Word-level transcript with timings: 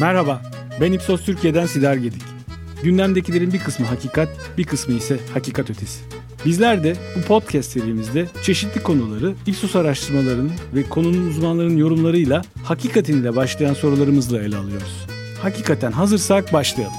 Merhaba, 0.00 0.42
ben 0.80 0.92
Ipsos 0.92 1.24
Türkiye'den 1.24 1.66
Sidar 1.66 1.94
Gedik. 1.94 2.22
Gündemdekilerin 2.82 3.52
bir 3.52 3.58
kısmı 3.58 3.86
hakikat, 3.86 4.28
bir 4.58 4.64
kısmı 4.64 4.94
ise 4.94 5.18
hakikat 5.34 5.70
ötesi. 5.70 6.00
Bizler 6.44 6.84
de 6.84 6.96
bu 7.16 7.22
podcast 7.22 7.70
serimizde 7.70 8.26
çeşitli 8.42 8.82
konuları 8.82 9.34
Ipsos 9.46 9.76
araştırmalarının 9.76 10.52
ve 10.74 10.82
konunun 10.82 11.28
uzmanlarının 11.28 11.76
yorumlarıyla 11.76 12.42
hakikatinde 12.64 13.36
başlayan 13.36 13.74
sorularımızla 13.74 14.42
ele 14.42 14.56
alıyoruz. 14.56 15.06
Hakikaten 15.42 15.92
hazırsak 15.92 16.52
başlayalım. 16.52 16.96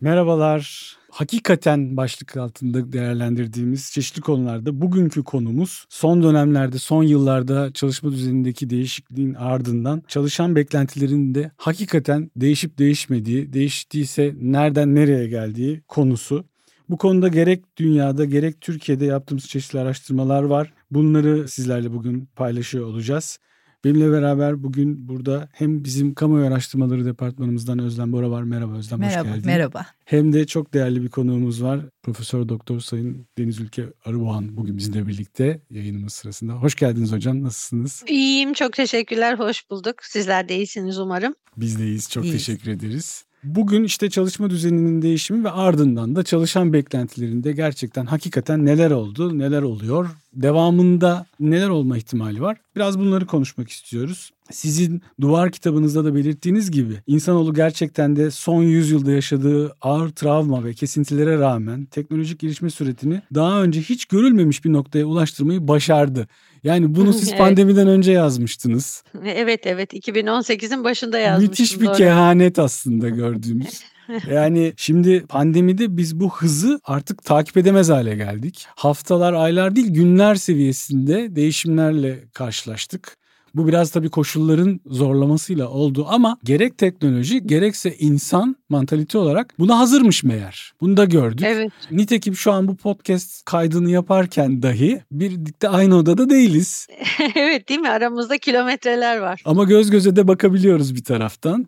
Merhabalar. 0.00 0.91
Hakikaten 1.12 1.96
başlık 1.96 2.36
altında 2.36 2.92
değerlendirdiğimiz 2.92 3.92
çeşitli 3.92 4.20
konularda 4.20 4.80
bugünkü 4.80 5.24
konumuz 5.24 5.86
son 5.88 6.22
dönemlerde, 6.22 6.78
son 6.78 7.02
yıllarda 7.02 7.72
çalışma 7.72 8.10
düzenindeki 8.10 8.70
değişikliğin 8.70 9.34
ardından 9.34 10.02
çalışan 10.08 10.56
beklentilerinde 10.56 11.50
hakikaten 11.56 12.30
değişip 12.36 12.78
değişmediği, 12.78 13.52
değiştiyse 13.52 14.34
nereden 14.40 14.94
nereye 14.94 15.28
geldiği 15.28 15.82
konusu. 15.88 16.44
Bu 16.88 16.96
konuda 16.96 17.28
gerek 17.28 17.64
dünyada 17.76 18.24
gerek 18.24 18.60
Türkiye'de 18.60 19.04
yaptığımız 19.04 19.48
çeşitli 19.48 19.78
araştırmalar 19.78 20.42
var. 20.42 20.72
Bunları 20.90 21.48
sizlerle 21.48 21.92
bugün 21.92 22.28
paylaşıyor 22.36 22.86
olacağız. 22.86 23.38
Benimle 23.84 24.12
beraber 24.12 24.62
bugün 24.62 25.08
burada 25.08 25.48
hem 25.52 25.84
bizim 25.84 26.14
kamuoyu 26.14 26.46
araştırmaları 26.46 27.04
departmanımızdan 27.04 27.78
Özlem 27.78 28.12
Bora 28.12 28.30
var. 28.30 28.42
Merhaba 28.42 28.72
Özlem 28.72 29.00
merhaba, 29.00 29.28
hoş 29.28 29.34
geldin. 29.34 29.46
Merhaba. 29.46 29.86
Hem 30.04 30.32
de 30.32 30.46
çok 30.46 30.74
değerli 30.74 31.02
bir 31.02 31.08
konuğumuz 31.08 31.62
var. 31.62 31.80
Profesör 32.02 32.48
Doktor 32.48 32.80
Sayın 32.80 33.26
Deniz 33.38 33.60
Ülke 33.60 33.86
Arıboğan 34.04 34.56
bugün 34.56 34.76
bizimle 34.76 35.06
birlikte 35.06 35.60
yayınımız 35.70 36.12
sırasında. 36.12 36.52
Hoş 36.52 36.74
geldiniz 36.74 37.12
hocam. 37.12 37.42
Nasılsınız? 37.42 38.04
İyiyim. 38.08 38.52
Çok 38.52 38.72
teşekkürler. 38.72 39.38
Hoş 39.38 39.70
bulduk. 39.70 39.94
Sizler 40.02 40.48
de 40.48 40.56
iyisiniz 40.56 40.98
umarım. 40.98 41.34
Biz 41.56 41.78
de 41.78 41.84
iyiyiz. 41.84 42.10
Çok 42.10 42.24
İyiyiz. 42.24 42.46
teşekkür 42.46 42.70
ederiz. 42.70 43.24
Bugün 43.44 43.84
işte 43.84 44.10
çalışma 44.10 44.50
düzeninin 44.50 45.02
değişimi 45.02 45.44
ve 45.44 45.50
ardından 45.50 46.16
da 46.16 46.22
çalışan 46.22 46.72
beklentilerinde 46.72 47.52
gerçekten 47.52 48.06
hakikaten 48.06 48.66
neler 48.66 48.90
oldu, 48.90 49.38
neler 49.38 49.62
oluyor, 49.62 50.10
devamında 50.34 51.26
neler 51.40 51.68
olma 51.68 51.96
ihtimali 51.96 52.42
var. 52.42 52.56
Biraz 52.76 52.98
bunları 52.98 53.26
konuşmak 53.26 53.68
istiyoruz. 53.68 54.30
Sizin 54.50 55.02
duvar 55.20 55.50
kitabınızda 55.52 56.04
da 56.04 56.14
belirttiğiniz 56.14 56.70
gibi 56.70 56.94
insanoğlu 57.06 57.54
gerçekten 57.54 58.16
de 58.16 58.30
son 58.30 58.62
yüzyılda 58.62 59.12
yaşadığı 59.12 59.72
ağır 59.80 60.10
travma 60.10 60.64
ve 60.64 60.74
kesintilere 60.74 61.38
rağmen 61.38 61.84
teknolojik 61.84 62.40
gelişme 62.40 62.70
süretini 62.70 63.22
daha 63.34 63.62
önce 63.62 63.80
hiç 63.80 64.04
görülmemiş 64.04 64.64
bir 64.64 64.72
noktaya 64.72 65.04
ulaştırmayı 65.04 65.68
başardı. 65.68 66.28
Yani 66.64 66.94
bunu 66.94 67.12
siz 67.12 67.28
Evet. 67.28 67.38
pandemiden 67.38 67.88
önce 67.88 68.12
yazmıştınız. 68.12 69.04
Evet 69.24 69.66
evet 69.66 69.94
2018'in 69.94 70.84
başında 70.84 71.18
yazmıştım. 71.18 71.50
Müthiş 71.50 71.80
bir 71.80 71.86
doğru. 71.86 71.96
kehanet 71.96 72.58
aslında 72.58 73.08
gördüğümüz. 73.08 73.82
Yani 74.30 74.72
şimdi 74.76 75.26
pandemide 75.26 75.96
biz 75.96 76.20
bu 76.20 76.30
hızı 76.30 76.80
artık 76.84 77.24
takip 77.24 77.56
edemez 77.56 77.88
hale 77.88 78.14
geldik. 78.14 78.66
Haftalar, 78.76 79.32
aylar 79.32 79.76
değil 79.76 79.88
günler 79.88 80.34
seviyesinde 80.34 81.36
değişimlerle 81.36 82.24
karşılaştık. 82.34 83.16
Bu 83.54 83.66
biraz 83.66 83.90
tabii 83.90 84.10
koşulların 84.10 84.80
zorlamasıyla 84.86 85.68
oldu 85.68 86.06
ama 86.08 86.38
gerek 86.44 86.78
teknoloji 86.78 87.46
gerekse 87.46 87.96
insan 87.98 88.56
mantalite 88.68 89.18
olarak 89.18 89.54
buna 89.58 89.78
hazırmış 89.78 90.24
meğer. 90.24 90.72
Bunu 90.80 90.96
da 90.96 91.04
gördük. 91.04 91.46
Evet. 91.48 91.72
Nitekim 91.90 92.36
şu 92.36 92.52
an 92.52 92.68
bu 92.68 92.76
podcast 92.76 93.44
kaydını 93.44 93.90
yaparken 93.90 94.62
dahi 94.62 95.02
birlikte 95.12 95.68
aynı 95.68 95.96
odada 95.96 96.30
değiliz. 96.30 96.86
evet 97.34 97.68
değil 97.68 97.80
mi? 97.80 97.88
Aramızda 97.88 98.38
kilometreler 98.38 99.18
var. 99.18 99.42
Ama 99.44 99.64
göz 99.64 99.90
göze 99.90 100.16
de 100.16 100.28
bakabiliyoruz 100.28 100.94
bir 100.94 101.04
taraftan. 101.04 101.66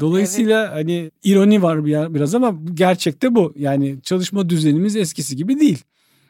Dolayısıyla 0.00 0.72
hani 0.74 1.10
ironi 1.24 1.62
var 1.62 1.84
biraz 1.84 2.34
ama 2.34 2.54
gerçekte 2.74 3.34
bu. 3.34 3.52
Yani 3.56 3.98
çalışma 4.02 4.50
düzenimiz 4.50 4.96
eskisi 4.96 5.36
gibi 5.36 5.60
değil. 5.60 5.84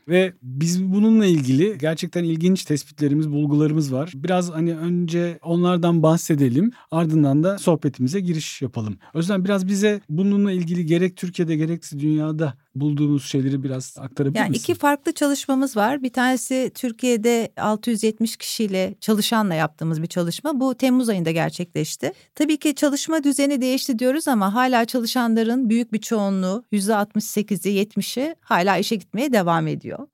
Ve 0.09 0.33
biz 0.43 0.85
bununla 0.85 1.27
ilgili 1.27 1.79
gerçekten 1.79 2.25
ilginç 2.25 2.65
tespitlerimiz, 2.65 3.31
bulgularımız 3.31 3.93
var. 3.93 4.13
Biraz 4.15 4.51
hani 4.51 4.77
önce 4.77 5.39
onlardan 5.43 6.03
bahsedelim. 6.03 6.73
Ardından 6.91 7.45
da 7.45 7.59
sohbetimize 7.59 8.21
giriş 8.21 8.63
yapalım. 8.63 8.99
Özlem 9.15 9.45
biraz 9.45 9.69
bize 9.69 10.01
bununla 10.09 10.53
ilgili 10.53 10.87
gerek 10.87 11.17
Türkiye'de 11.17 11.57
gerekse 11.57 11.99
dünyada 11.99 12.55
bulduğunuz 12.81 13.25
şeyleri 13.25 13.63
biraz 13.63 13.95
aktarabilir 13.99 14.39
Yani 14.39 14.51
misin? 14.51 14.63
iki 14.63 14.75
farklı 14.75 15.13
çalışmamız 15.13 15.77
var. 15.77 16.03
Bir 16.03 16.13
tanesi 16.13 16.71
Türkiye'de 16.75 17.53
670 17.57 18.37
kişiyle 18.37 18.95
çalışanla 19.01 19.55
yaptığımız 19.55 20.03
bir 20.03 20.07
çalışma. 20.07 20.61
Bu 20.61 20.75
Temmuz 20.75 21.09
ayında 21.09 21.31
gerçekleşti. 21.31 22.13
Tabii 22.35 22.57
ki 22.57 22.75
çalışma 22.75 23.25
düzeni 23.25 23.61
değişti 23.61 23.99
diyoruz 23.99 24.29
ama 24.29 24.55
hala 24.55 24.85
çalışanların 24.85 25.71
büyük 25.71 25.93
bir 25.93 25.99
çoğunluğu 26.01 26.65
%68'i 26.73 27.85
70'i 27.85 28.35
hala 28.41 28.77
işe 28.79 28.97
gitmeye 28.97 29.33
devam 29.33 29.67
ediyor. 29.67 30.07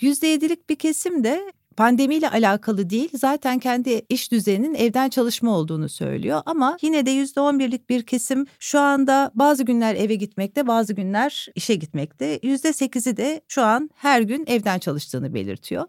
%7'lik 0.00 0.68
bir 0.68 0.76
kesim 0.76 1.24
de 1.24 1.52
pandemiyle 1.76 2.30
alakalı 2.30 2.90
değil 2.90 3.10
zaten 3.14 3.58
kendi 3.58 4.02
iş 4.08 4.32
düzeninin 4.32 4.74
evden 4.74 5.08
çalışma 5.08 5.56
olduğunu 5.56 5.88
söylüyor 5.88 6.42
ama 6.46 6.76
yine 6.82 7.06
de 7.06 7.10
%11'lik 7.10 7.90
bir 7.90 8.06
kesim 8.06 8.46
şu 8.58 8.80
anda 8.80 9.30
bazı 9.34 9.64
günler 9.64 9.94
eve 9.94 10.14
gitmekte 10.14 10.66
bazı 10.66 10.92
günler 10.92 11.46
işe 11.54 11.74
gitmekte 11.74 12.36
%8'i 12.36 13.16
de 13.16 13.40
şu 13.48 13.62
an 13.62 13.90
her 13.94 14.20
gün 14.20 14.44
evden 14.46 14.78
çalıştığını 14.78 15.34
belirtiyor. 15.34 15.84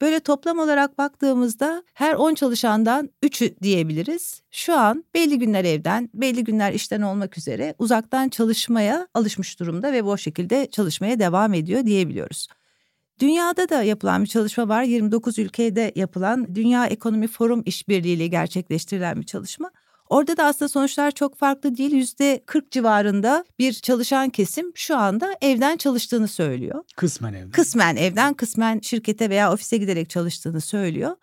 Böyle 0.00 0.20
toplam 0.20 0.58
olarak 0.58 0.98
baktığımızda 0.98 1.82
her 1.94 2.14
10 2.14 2.34
çalışandan 2.34 3.10
3'ü 3.22 3.60
diyebiliriz. 3.62 4.42
Şu 4.50 4.78
an 4.78 5.04
belli 5.14 5.38
günler 5.38 5.64
evden, 5.64 6.10
belli 6.14 6.44
günler 6.44 6.72
işten 6.72 7.02
olmak 7.02 7.38
üzere 7.38 7.74
uzaktan 7.78 8.28
çalışmaya 8.28 9.08
alışmış 9.14 9.60
durumda 9.60 9.92
ve 9.92 10.04
bu 10.04 10.18
şekilde 10.18 10.68
çalışmaya 10.70 11.18
devam 11.18 11.54
ediyor 11.54 11.86
diyebiliyoruz. 11.86 12.48
Dünyada 13.20 13.68
da 13.68 13.82
yapılan 13.82 14.22
bir 14.22 14.28
çalışma 14.28 14.68
var. 14.68 14.82
29 14.82 15.38
ülkede 15.38 15.92
yapılan 15.94 16.54
Dünya 16.54 16.86
Ekonomi 16.86 17.28
Forum 17.28 17.62
işbirliğiyle 17.66 18.26
gerçekleştirilen 18.26 19.20
bir 19.20 19.26
çalışma. 19.26 19.70
Orada 20.08 20.36
da 20.36 20.44
aslında 20.44 20.68
sonuçlar 20.68 21.10
çok 21.10 21.36
farklı 21.36 21.76
değil. 21.76 21.92
Yüzde 21.92 22.42
40 22.46 22.70
civarında 22.70 23.44
bir 23.58 23.72
çalışan 23.72 24.28
kesim 24.28 24.72
şu 24.74 24.96
anda 24.96 25.34
evden 25.40 25.76
çalıştığını 25.76 26.28
söylüyor. 26.28 26.84
Kısmen 26.96 27.34
evde. 27.34 27.50
Kısmen 27.50 27.96
evden, 27.96 28.34
kısmen 28.34 28.80
şirkete 28.80 29.30
veya 29.30 29.52
ofise 29.52 29.76
giderek 29.76 30.10
çalıştığını 30.10 30.60
söylüyor. 30.60 31.16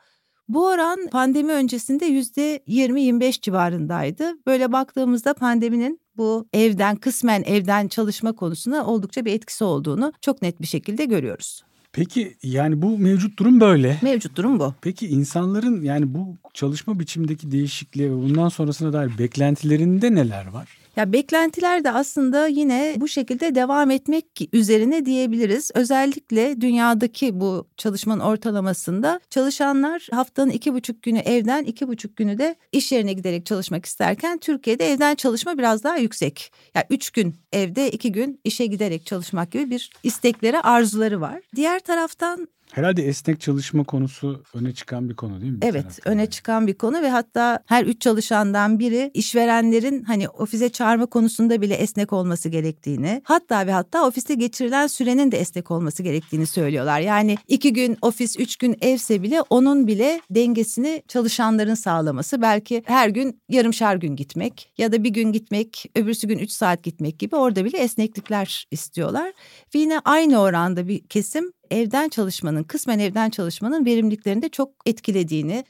Bu 0.47 0.67
oran 0.67 1.07
pandemi 1.11 1.51
öncesinde 1.51 2.05
yüzde 2.05 2.57
20-25 2.57 3.41
civarındaydı. 3.41 4.33
Böyle 4.47 4.71
baktığımızda 4.71 5.33
pandeminin 5.33 5.99
bu 6.17 6.47
evden, 6.53 6.95
kısmen 6.95 7.43
evden 7.43 7.87
çalışma 7.87 8.33
konusuna 8.33 8.85
oldukça 8.85 9.25
bir 9.25 9.33
etkisi 9.33 9.63
olduğunu 9.63 10.13
çok 10.21 10.41
net 10.41 10.61
bir 10.61 10.67
şekilde 10.67 11.05
görüyoruz. 11.05 11.63
Peki 11.93 12.35
yani 12.43 12.81
bu 12.81 12.97
mevcut 12.97 13.39
durum 13.39 13.59
böyle. 13.59 13.99
Mevcut 14.01 14.37
durum 14.37 14.59
bu. 14.59 14.73
Peki 14.81 15.07
insanların 15.07 15.81
yani 15.81 16.13
bu 16.13 16.37
çalışma 16.53 16.99
biçimindeki 16.99 17.51
değişikliğe 17.51 18.09
ve 18.11 18.15
bundan 18.15 18.49
sonrasına 18.49 18.93
dair 18.93 19.17
beklentilerinde 19.17 20.15
neler 20.15 20.47
var? 20.47 20.67
Ya 20.95 21.13
beklentiler 21.13 21.83
de 21.83 21.91
aslında 21.91 22.47
yine 22.47 22.95
bu 22.97 23.07
şekilde 23.07 23.55
devam 23.55 23.91
etmek 23.91 24.25
üzerine 24.53 25.05
diyebiliriz. 25.05 25.71
Özellikle 25.73 26.61
dünyadaki 26.61 27.39
bu 27.39 27.67
çalışmanın 27.77 28.19
ortalamasında 28.19 29.19
çalışanlar 29.29 30.07
haftanın 30.11 30.49
iki 30.49 30.73
buçuk 30.73 31.03
günü 31.03 31.19
evden 31.19 31.63
iki 31.63 31.87
buçuk 31.87 32.17
günü 32.17 32.37
de 32.37 32.55
iş 32.71 32.91
yerine 32.91 33.13
giderek 33.13 33.45
çalışmak 33.45 33.85
isterken 33.85 34.37
Türkiye'de 34.37 34.91
evden 34.91 35.15
çalışma 35.15 35.57
biraz 35.57 35.83
daha 35.83 35.97
yüksek. 35.97 36.51
Ya 36.75 36.85
üç 36.89 37.09
gün 37.09 37.35
evde 37.51 37.91
iki 37.91 38.11
gün 38.11 38.39
işe 38.43 38.65
giderek 38.65 39.05
çalışmak 39.05 39.51
gibi 39.51 39.69
bir 39.69 39.89
istekleri 40.03 40.59
arzuları 40.59 41.21
var. 41.21 41.41
Diğer 41.55 41.79
taraftan 41.79 42.47
Herhalde 42.73 43.03
esnek 43.03 43.41
çalışma 43.41 43.83
konusu 43.83 44.43
öne 44.53 44.73
çıkan 44.73 45.09
bir 45.09 45.15
konu 45.15 45.41
değil 45.41 45.51
mi? 45.51 45.59
Evet 45.61 45.83
taraftan? 45.83 46.13
öne 46.13 46.29
çıkan 46.29 46.67
bir 46.67 46.73
konu 46.73 47.01
ve 47.01 47.09
hatta 47.09 47.59
her 47.65 47.85
üç 47.85 48.01
çalışandan 48.01 48.79
biri 48.79 49.11
işverenlerin 49.13 50.03
hani 50.03 50.29
ofise 50.29 50.69
çağırma 50.69 51.05
konusunda 51.05 51.61
bile 51.61 51.73
esnek 51.73 52.13
olması 52.13 52.49
gerektiğini 52.49 53.21
hatta 53.25 53.67
ve 53.67 53.71
hatta 53.71 54.07
ofiste 54.07 54.35
geçirilen 54.35 54.87
sürenin 54.87 55.31
de 55.31 55.37
esnek 55.37 55.71
olması 55.71 56.03
gerektiğini 56.03 56.45
söylüyorlar. 56.45 56.99
Yani 56.99 57.37
iki 57.47 57.73
gün 57.73 57.97
ofis 58.01 58.39
üç 58.39 58.55
gün 58.55 58.77
evse 58.81 59.23
bile 59.23 59.41
onun 59.41 59.87
bile 59.87 60.21
dengesini 60.29 61.03
çalışanların 61.07 61.75
sağlaması 61.75 62.41
belki 62.41 62.83
her 62.85 63.09
gün 63.09 63.41
yarımşar 63.49 63.95
gün 63.95 64.15
gitmek 64.15 64.73
ya 64.77 64.91
da 64.91 65.03
bir 65.03 65.09
gün 65.09 65.31
gitmek 65.31 65.91
öbürsü 65.95 66.27
gün 66.27 66.39
üç 66.39 66.51
saat 66.51 66.83
gitmek 66.83 67.19
gibi 67.19 67.35
orada 67.35 67.65
bile 67.65 67.77
esneklikler 67.77 68.67
istiyorlar. 68.71 69.33
Ve 69.75 69.79
yine 69.79 69.99
aynı 69.99 70.41
oranda 70.41 70.87
bir 70.87 71.07
kesim 71.07 71.51
evden 71.73 72.09
çalışmanın, 72.09 72.63
kısmen 72.63 72.99
evden 72.99 73.29
çalışmanın 73.29 73.85
verimliliklerini 73.85 74.41
de 74.41 74.49
çok 74.49 74.69
etkilediğini, 74.85 75.65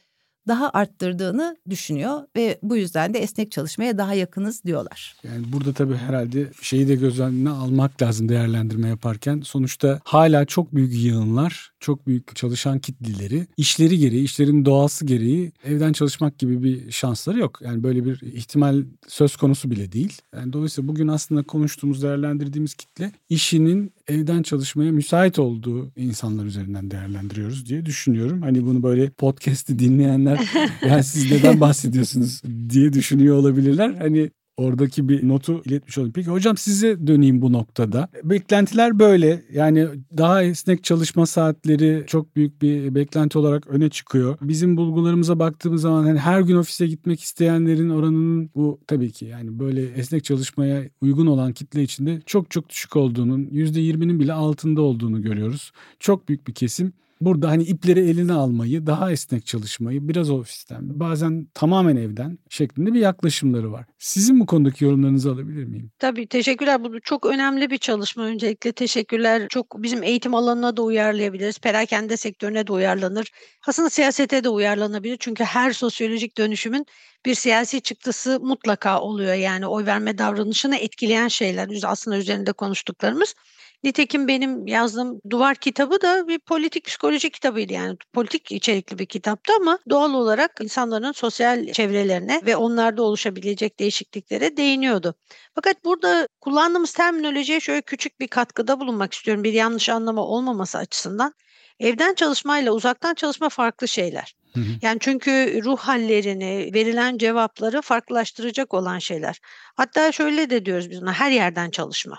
daha 0.47 0.69
arttırdığını 0.69 1.57
düşünüyor 1.69 2.21
ve 2.35 2.59
bu 2.63 2.77
yüzden 2.77 3.13
de 3.13 3.19
esnek 3.19 3.51
çalışmaya 3.51 3.97
daha 3.97 4.13
yakınız 4.13 4.63
diyorlar. 4.63 5.15
Yani 5.23 5.53
burada 5.53 5.73
tabii 5.73 5.95
herhalde 5.95 6.51
şeyi 6.61 6.88
de 6.88 6.95
göz 6.95 7.19
önüne 7.19 7.50
almak 7.50 8.01
lazım 8.01 8.29
değerlendirme 8.29 8.88
yaparken. 8.89 9.41
Sonuçta 9.44 10.00
hala 10.03 10.45
çok 10.45 10.75
büyük 10.75 10.94
yığınlar, 11.03 11.71
çok 11.79 12.07
büyük 12.07 12.35
çalışan 12.35 12.79
kitleleri 12.79 13.47
işleri 13.57 13.97
gereği, 13.97 14.23
işlerin 14.23 14.65
doğası 14.65 15.06
gereği 15.06 15.51
evden 15.63 15.94
çalışmak 15.94 16.39
gibi 16.39 16.63
bir 16.63 16.91
şansları 16.91 17.39
yok. 17.39 17.59
Yani 17.63 17.83
böyle 17.83 18.06
bir 18.06 18.21
ihtimal 18.21 18.83
söz 19.07 19.35
konusu 19.35 19.71
bile 19.71 19.91
değil. 19.91 20.21
Yani 20.35 20.53
dolayısıyla 20.53 20.88
bugün 20.88 21.07
aslında 21.07 21.44
konuştuğumuz, 21.44 22.03
değerlendirdiğimiz 22.03 22.73
kitle 22.73 23.11
işinin 23.29 23.94
evden 24.07 24.44
çalışmaya 24.44 24.91
müsait 24.91 25.39
olduğu 25.39 25.91
insanlar 25.95 26.45
üzerinden 26.45 26.91
değerlendiriyoruz 26.91 27.65
diye 27.65 27.85
düşünüyorum. 27.85 28.41
Hani 28.41 28.65
bunu 28.65 28.83
böyle 28.83 29.09
podcast'i 29.09 29.79
dinleyenler 29.79 30.39
yani 30.88 31.03
siz 31.03 31.31
neden 31.31 31.61
bahsediyorsunuz 31.61 32.41
diye 32.69 32.94
düşünüyor 32.94 33.38
olabilirler. 33.38 33.94
Hani 33.94 34.31
Oradaki 34.57 35.09
bir 35.09 35.27
notu 35.27 35.61
iletmiş 35.65 35.97
olayım. 35.97 36.13
Peki 36.13 36.29
hocam 36.29 36.57
size 36.57 37.07
döneyim 37.07 37.41
bu 37.41 37.53
noktada. 37.53 38.07
Beklentiler 38.23 39.00
böyle. 39.00 39.44
Yani 39.53 39.88
daha 40.17 40.44
esnek 40.44 40.83
çalışma 40.83 41.25
saatleri 41.25 42.03
çok 42.07 42.35
büyük 42.35 42.61
bir 42.61 42.95
beklenti 42.95 43.38
olarak 43.38 43.67
öne 43.67 43.89
çıkıyor. 43.89 44.38
Bizim 44.41 44.77
bulgularımıza 44.77 45.39
baktığımız 45.39 45.81
zaman 45.81 46.03
hani 46.03 46.19
her 46.19 46.41
gün 46.41 46.55
ofise 46.55 46.88
gitmek 46.88 47.21
isteyenlerin 47.21 47.89
oranının 47.89 48.50
bu 48.55 48.79
tabii 48.88 49.11
ki 49.11 49.25
yani 49.25 49.59
böyle 49.59 49.91
esnek 49.91 50.23
çalışmaya 50.23 50.83
uygun 51.01 51.27
olan 51.27 51.53
kitle 51.53 51.83
içinde 51.83 52.21
çok 52.25 52.51
çok 52.51 52.69
düşük 52.69 52.95
olduğunun 52.95 53.45
%20'nin 53.45 54.19
bile 54.19 54.33
altında 54.33 54.81
olduğunu 54.81 55.21
görüyoruz. 55.21 55.71
Çok 55.99 56.29
büyük 56.29 56.47
bir 56.47 56.53
kesim 56.53 56.94
burada 57.25 57.49
hani 57.49 57.63
ipleri 57.63 57.99
eline 57.99 58.33
almayı, 58.33 58.87
daha 58.87 59.11
esnek 59.11 59.45
çalışmayı, 59.45 60.07
biraz 60.07 60.29
ofisten, 60.29 60.99
bazen 60.99 61.47
tamamen 61.53 61.95
evden 61.95 62.39
şeklinde 62.49 62.93
bir 62.93 62.99
yaklaşımları 62.99 63.71
var. 63.71 63.85
Sizin 63.99 64.39
bu 64.39 64.45
konudaki 64.45 64.85
yorumlarınızı 64.85 65.31
alabilir 65.31 65.63
miyim? 65.63 65.91
Tabii 65.99 66.27
teşekkürler. 66.27 66.83
Bu 66.83 67.01
çok 67.01 67.25
önemli 67.25 67.69
bir 67.69 67.77
çalışma 67.77 68.23
öncelikle. 68.23 68.71
Teşekkürler. 68.71 69.47
Çok 69.49 69.83
bizim 69.83 70.03
eğitim 70.03 70.35
alanına 70.35 70.77
da 70.77 70.81
uyarlayabiliriz. 70.81 71.59
Perakende 71.59 72.17
sektörüne 72.17 72.67
de 72.67 72.71
uyarlanır. 72.71 73.31
Aslında 73.67 73.89
siyasete 73.89 74.43
de 74.43 74.49
uyarlanabilir. 74.49 75.17
Çünkü 75.19 75.43
her 75.43 75.71
sosyolojik 75.71 76.37
dönüşümün 76.37 76.85
bir 77.25 77.35
siyasi 77.35 77.81
çıktısı 77.81 78.39
mutlaka 78.39 78.99
oluyor. 78.99 79.33
Yani 79.33 79.67
oy 79.67 79.85
verme 79.85 80.17
davranışını 80.17 80.75
etkileyen 80.75 81.27
şeyler 81.27 81.69
aslında 81.83 82.17
üzerinde 82.17 82.51
konuştuklarımız. 82.53 83.35
Nitekim 83.83 84.27
benim 84.27 84.68
yazdığım 84.68 85.21
duvar 85.30 85.56
kitabı 85.56 86.01
da 86.01 86.27
bir 86.27 86.39
politik 86.39 86.85
psikoloji 86.85 87.30
kitabıydı 87.30 87.74
yani 87.74 87.97
politik 88.13 88.51
içerikli 88.51 89.00
bir 89.00 89.06
kitaptı 89.06 89.53
ama 89.62 89.80
doğal 89.89 90.13
olarak 90.13 90.51
insanların 90.62 91.12
sosyal 91.12 91.71
çevrelerine 91.71 92.41
ve 92.45 92.56
onlarda 92.56 93.03
oluşabilecek 93.03 93.80
değişikliklere 93.80 94.57
değiniyordu. 94.57 95.15
Fakat 95.56 95.85
burada 95.85 96.27
kullandığımız 96.41 96.94
terminolojiye 96.94 97.59
şöyle 97.59 97.81
küçük 97.81 98.19
bir 98.19 98.27
katkıda 98.27 98.80
bulunmak 98.80 99.13
istiyorum 99.13 99.44
bir 99.44 99.53
yanlış 99.53 99.89
anlama 99.89 100.21
olmaması 100.25 100.77
açısından. 100.77 101.33
Evden 101.80 102.13
çalışmayla 102.13 102.71
uzaktan 102.71 103.13
çalışma 103.13 103.50
farklı 103.50 103.88
şeyler. 103.88 104.35
Yani 104.81 104.97
çünkü 105.00 105.62
ruh 105.63 105.77
hallerini, 105.77 106.71
verilen 106.74 107.18
cevapları 107.18 107.81
farklılaştıracak 107.81 108.74
olan 108.74 109.00
şeyler. 109.00 109.39
Hatta 109.75 110.12
şöyle 110.12 110.50
de 110.50 110.65
diyoruz 110.65 110.89
biz 110.89 111.03
ona 111.03 111.13
her 111.13 111.31
yerden 111.31 111.69
çalışma. 111.71 112.18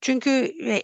Çünkü 0.00 0.30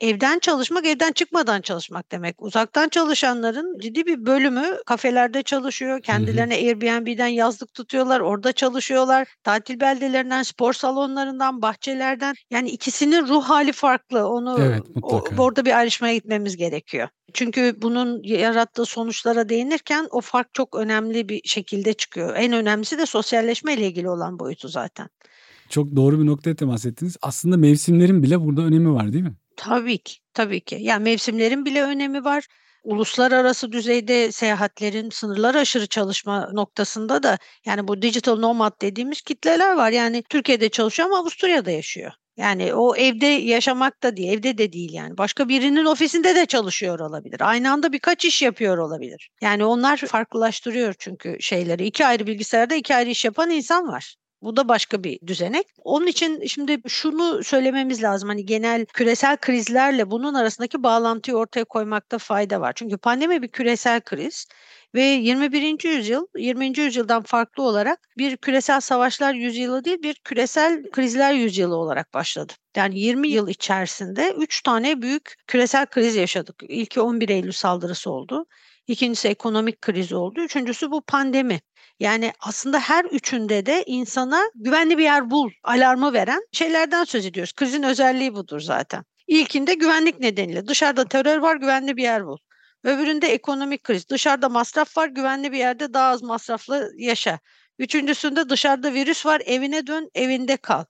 evden 0.00 0.38
çalışmak, 0.38 0.86
evden 0.86 1.12
çıkmadan 1.12 1.60
çalışmak 1.60 2.12
demek. 2.12 2.42
Uzaktan 2.42 2.88
çalışanların 2.88 3.78
ciddi 3.78 4.06
bir 4.06 4.26
bölümü 4.26 4.78
kafelerde 4.86 5.42
çalışıyor. 5.42 6.02
Kendilerine 6.02 6.54
Airbnb'den 6.54 7.26
yazlık 7.26 7.74
tutuyorlar, 7.74 8.20
orada 8.20 8.52
çalışıyorlar. 8.52 9.28
Tatil 9.42 9.80
beldelerinden, 9.80 10.42
spor 10.42 10.72
salonlarından, 10.72 11.62
bahçelerden. 11.62 12.34
Yani 12.50 12.70
ikisinin 12.70 13.28
ruh 13.28 13.44
hali 13.44 13.72
farklı. 13.72 14.28
Onu 14.28 14.58
evet, 14.62 14.82
o, 15.02 15.24
orada 15.38 15.64
bir 15.64 15.78
ayrışmaya 15.78 16.14
gitmemiz 16.14 16.56
gerekiyor. 16.56 17.08
Çünkü 17.32 17.76
bunun 17.82 18.22
yarattığı 18.22 18.84
sonuçlara 18.84 19.48
değinirken 19.48 20.08
o 20.10 20.20
fark 20.20 20.54
çok 20.54 20.76
önemli 20.76 21.28
bir 21.28 21.40
şekilde 21.44 21.92
çıkıyor. 21.92 22.36
En 22.36 22.52
önemlisi 22.52 22.98
de 22.98 23.06
sosyalleşme 23.06 23.74
ile 23.74 23.86
ilgili 23.86 24.10
olan 24.10 24.38
boyutu 24.38 24.68
zaten. 24.68 25.08
Çok 25.74 25.96
doğru 25.96 26.20
bir 26.20 26.26
noktaya 26.26 26.56
temas 26.56 26.86
ettiniz. 26.86 27.16
Aslında 27.22 27.56
mevsimlerin 27.56 28.22
bile 28.22 28.40
burada 28.40 28.62
önemi 28.62 28.94
var 28.94 29.12
değil 29.12 29.24
mi? 29.24 29.34
Tabii 29.56 29.98
ki, 29.98 30.14
tabii 30.34 30.60
ki. 30.60 30.78
Yani 30.80 31.02
mevsimlerin 31.02 31.64
bile 31.64 31.82
önemi 31.82 32.24
var. 32.24 32.46
Uluslararası 32.84 33.72
düzeyde 33.72 34.32
seyahatlerin 34.32 35.10
sınırlar 35.10 35.54
aşırı 35.54 35.86
çalışma 35.86 36.50
noktasında 36.52 37.22
da 37.22 37.38
yani 37.66 37.88
bu 37.88 38.02
digital 38.02 38.36
nomad 38.36 38.82
dediğimiz 38.82 39.20
kitleler 39.20 39.76
var. 39.76 39.90
Yani 39.90 40.22
Türkiye'de 40.28 40.68
çalışıyor 40.68 41.08
ama 41.08 41.18
Avusturya'da 41.18 41.70
yaşıyor. 41.70 42.12
Yani 42.36 42.74
o 42.74 42.96
evde 42.96 43.26
yaşamak 43.26 44.02
da 44.02 44.16
değil, 44.16 44.32
evde 44.32 44.58
de 44.58 44.72
değil 44.72 44.92
yani. 44.92 45.18
Başka 45.18 45.48
birinin 45.48 45.84
ofisinde 45.84 46.34
de 46.34 46.46
çalışıyor 46.46 46.98
olabilir. 46.98 47.40
Aynı 47.40 47.72
anda 47.72 47.92
birkaç 47.92 48.24
iş 48.24 48.42
yapıyor 48.42 48.78
olabilir. 48.78 49.30
Yani 49.42 49.64
onlar 49.64 49.96
farklılaştırıyor 49.96 50.94
çünkü 50.98 51.36
şeyleri. 51.40 51.86
İki 51.86 52.06
ayrı 52.06 52.26
bilgisayarda 52.26 52.74
iki 52.74 52.94
ayrı 52.94 53.10
iş 53.10 53.24
yapan 53.24 53.50
insan 53.50 53.88
var. 53.88 54.16
Bu 54.44 54.56
da 54.56 54.68
başka 54.68 55.04
bir 55.04 55.20
düzenek. 55.26 55.66
Onun 55.84 56.06
için 56.06 56.46
şimdi 56.46 56.78
şunu 56.88 57.44
söylememiz 57.44 58.02
lazım. 58.02 58.28
Hani 58.28 58.46
genel 58.46 58.86
küresel 58.86 59.36
krizlerle 59.36 60.10
bunun 60.10 60.34
arasındaki 60.34 60.82
bağlantıyı 60.82 61.36
ortaya 61.36 61.64
koymakta 61.64 62.18
fayda 62.18 62.60
var. 62.60 62.72
Çünkü 62.76 62.96
pandemi 62.96 63.42
bir 63.42 63.48
küresel 63.48 64.00
kriz 64.00 64.46
ve 64.94 65.02
21. 65.02 65.84
yüzyıl 65.84 66.26
20. 66.36 66.78
yüzyıldan 66.78 67.22
farklı 67.22 67.62
olarak 67.62 68.00
bir 68.18 68.36
küresel 68.36 68.80
savaşlar 68.80 69.34
yüzyılı 69.34 69.84
değil 69.84 70.02
bir 70.02 70.14
küresel 70.14 70.90
krizler 70.90 71.32
yüzyılı 71.32 71.76
olarak 71.76 72.14
başladı. 72.14 72.52
Yani 72.76 72.98
20 72.98 73.28
yıl 73.28 73.48
içerisinde 73.48 74.34
3 74.38 74.62
tane 74.62 75.02
büyük 75.02 75.34
küresel 75.46 75.86
kriz 75.86 76.16
yaşadık. 76.16 76.62
İlki 76.68 77.00
11 77.00 77.28
Eylül 77.28 77.52
saldırısı 77.52 78.10
oldu. 78.10 78.46
İkincisi 78.86 79.28
ekonomik 79.28 79.82
kriz 79.82 80.12
oldu. 80.12 80.40
Üçüncüsü 80.40 80.90
bu 80.90 81.00
pandemi. 81.00 81.60
Yani 82.00 82.32
aslında 82.40 82.78
her 82.80 83.04
üçünde 83.04 83.66
de 83.66 83.84
insana 83.86 84.40
güvenli 84.54 84.98
bir 84.98 85.02
yer 85.02 85.30
bul 85.30 85.50
alarmı 85.62 86.12
veren 86.12 86.40
şeylerden 86.52 87.04
söz 87.04 87.26
ediyoruz. 87.26 87.52
Krizin 87.52 87.82
özelliği 87.82 88.34
budur 88.34 88.60
zaten. 88.60 89.04
İlkinde 89.26 89.74
güvenlik 89.74 90.20
nedeniyle 90.20 90.66
dışarıda 90.66 91.04
terör 91.04 91.38
var 91.38 91.56
güvenli 91.56 91.96
bir 91.96 92.02
yer 92.02 92.26
bul. 92.26 92.38
Öbüründe 92.84 93.26
ekonomik 93.26 93.84
kriz. 93.84 94.08
Dışarıda 94.08 94.48
masraf 94.48 94.96
var 94.96 95.08
güvenli 95.08 95.52
bir 95.52 95.58
yerde 95.58 95.94
daha 95.94 96.08
az 96.10 96.22
masraflı 96.22 96.90
yaşa. 96.96 97.38
Üçüncüsünde 97.78 98.48
dışarıda 98.48 98.94
virüs 98.94 99.26
var 99.26 99.42
evine 99.44 99.86
dön 99.86 100.10
evinde 100.14 100.56
kal. 100.56 100.84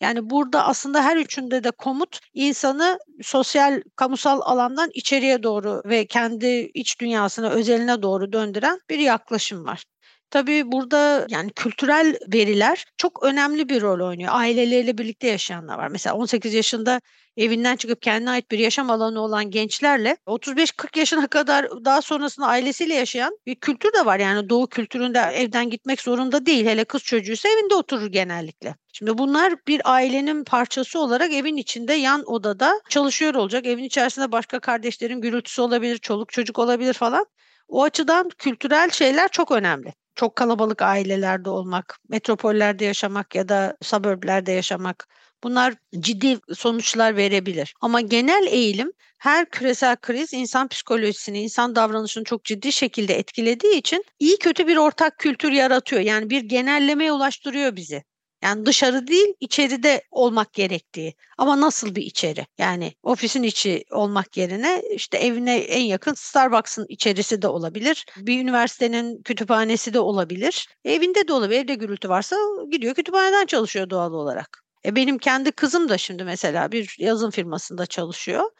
Yani 0.00 0.30
burada 0.30 0.66
aslında 0.66 1.04
her 1.04 1.16
üçünde 1.16 1.64
de 1.64 1.70
komut 1.70 2.20
insanı 2.34 2.98
sosyal, 3.22 3.82
kamusal 3.96 4.40
alandan 4.40 4.90
içeriye 4.94 5.42
doğru 5.42 5.82
ve 5.84 6.06
kendi 6.06 6.70
iç 6.74 7.00
dünyasına, 7.00 7.50
özeline 7.50 8.02
doğru 8.02 8.32
döndüren 8.32 8.78
bir 8.90 8.98
yaklaşım 8.98 9.64
var. 9.64 9.84
Tabii 10.30 10.72
burada 10.72 11.26
yani 11.30 11.50
kültürel 11.52 12.18
veriler 12.32 12.84
çok 12.96 13.22
önemli 13.22 13.68
bir 13.68 13.80
rol 13.82 14.08
oynuyor. 14.08 14.30
Aileleriyle 14.32 14.98
birlikte 14.98 15.26
yaşayanlar 15.28 15.78
var. 15.78 15.88
Mesela 15.88 16.16
18 16.16 16.54
yaşında 16.54 17.00
evinden 17.36 17.76
çıkıp 17.76 18.02
kendine 18.02 18.30
ait 18.30 18.50
bir 18.50 18.58
yaşam 18.58 18.90
alanı 18.90 19.20
olan 19.20 19.50
gençlerle 19.50 20.16
35-40 20.26 20.98
yaşına 20.98 21.26
kadar 21.26 21.70
daha 21.84 22.02
sonrasında 22.02 22.46
ailesiyle 22.46 22.94
yaşayan 22.94 23.38
bir 23.46 23.54
kültür 23.54 23.92
de 23.92 24.04
var. 24.06 24.18
Yani 24.18 24.48
doğu 24.48 24.66
kültüründe 24.66 25.18
evden 25.18 25.70
gitmek 25.70 26.00
zorunda 26.00 26.46
değil. 26.46 26.66
Hele 26.66 26.84
kız 26.84 27.02
çocuğuysa 27.02 27.48
evinde 27.48 27.74
oturur 27.74 28.06
genellikle. 28.06 28.74
Şimdi 28.92 29.18
bunlar 29.18 29.54
bir 29.68 29.80
ailenin 29.84 30.44
parçası 30.44 31.00
olarak 31.00 31.32
evin 31.32 31.56
içinde 31.56 31.92
yan 31.94 32.30
odada 32.30 32.80
çalışıyor 32.88 33.34
olacak. 33.34 33.66
Evin 33.66 33.84
içerisinde 33.84 34.32
başka 34.32 34.60
kardeşlerin 34.60 35.20
gürültüsü 35.20 35.62
olabilir, 35.62 35.98
çoluk 35.98 36.32
çocuk 36.32 36.58
olabilir 36.58 36.94
falan. 36.94 37.26
O 37.68 37.82
açıdan 37.82 38.28
kültürel 38.38 38.90
şeyler 38.90 39.28
çok 39.28 39.52
önemli 39.52 39.92
çok 40.16 40.36
kalabalık 40.36 40.82
ailelerde 40.82 41.50
olmak, 41.50 41.98
metropollerde 42.08 42.84
yaşamak 42.84 43.34
ya 43.34 43.48
da 43.48 43.76
suburblerde 43.82 44.52
yaşamak 44.52 45.08
bunlar 45.44 45.74
ciddi 46.00 46.38
sonuçlar 46.54 47.16
verebilir. 47.16 47.74
Ama 47.80 48.00
genel 48.00 48.46
eğilim 48.50 48.92
her 49.18 49.50
küresel 49.50 49.96
kriz 49.96 50.32
insan 50.34 50.68
psikolojisini, 50.68 51.42
insan 51.42 51.76
davranışını 51.76 52.24
çok 52.24 52.44
ciddi 52.44 52.72
şekilde 52.72 53.14
etkilediği 53.18 53.74
için 53.76 54.04
iyi 54.18 54.38
kötü 54.38 54.66
bir 54.66 54.76
ortak 54.76 55.18
kültür 55.18 55.52
yaratıyor. 55.52 56.02
Yani 56.02 56.30
bir 56.30 56.40
genellemeye 56.42 57.12
ulaştırıyor 57.12 57.76
bizi. 57.76 58.02
Yani 58.42 58.66
dışarı 58.66 59.06
değil 59.06 59.34
içeride 59.40 60.02
olmak 60.10 60.52
gerektiği. 60.52 61.14
Ama 61.38 61.60
nasıl 61.60 61.94
bir 61.94 62.02
içeri? 62.02 62.46
Yani 62.58 62.94
ofisin 63.02 63.42
içi 63.42 63.84
olmak 63.90 64.36
yerine 64.36 64.82
işte 64.94 65.18
evine 65.18 65.56
en 65.56 65.84
yakın 65.84 66.14
Starbucks'ın 66.14 66.86
içerisi 66.88 67.42
de 67.42 67.48
olabilir. 67.48 68.06
Bir 68.16 68.40
üniversitenin 68.40 69.22
kütüphanesi 69.22 69.94
de 69.94 70.00
olabilir. 70.00 70.68
Evinde 70.84 71.28
de 71.28 71.32
olabilir. 71.32 71.60
Evde 71.60 71.74
gürültü 71.74 72.08
varsa 72.08 72.36
gidiyor 72.70 72.94
kütüphaneden 72.94 73.46
çalışıyor 73.46 73.90
doğal 73.90 74.12
olarak. 74.12 74.62
E 74.84 74.96
benim 74.96 75.18
kendi 75.18 75.52
kızım 75.52 75.88
da 75.88 75.98
şimdi 75.98 76.24
mesela 76.24 76.72
bir 76.72 76.96
yazım 76.98 77.30
firmasında 77.30 77.86
çalışıyor. 77.86 78.50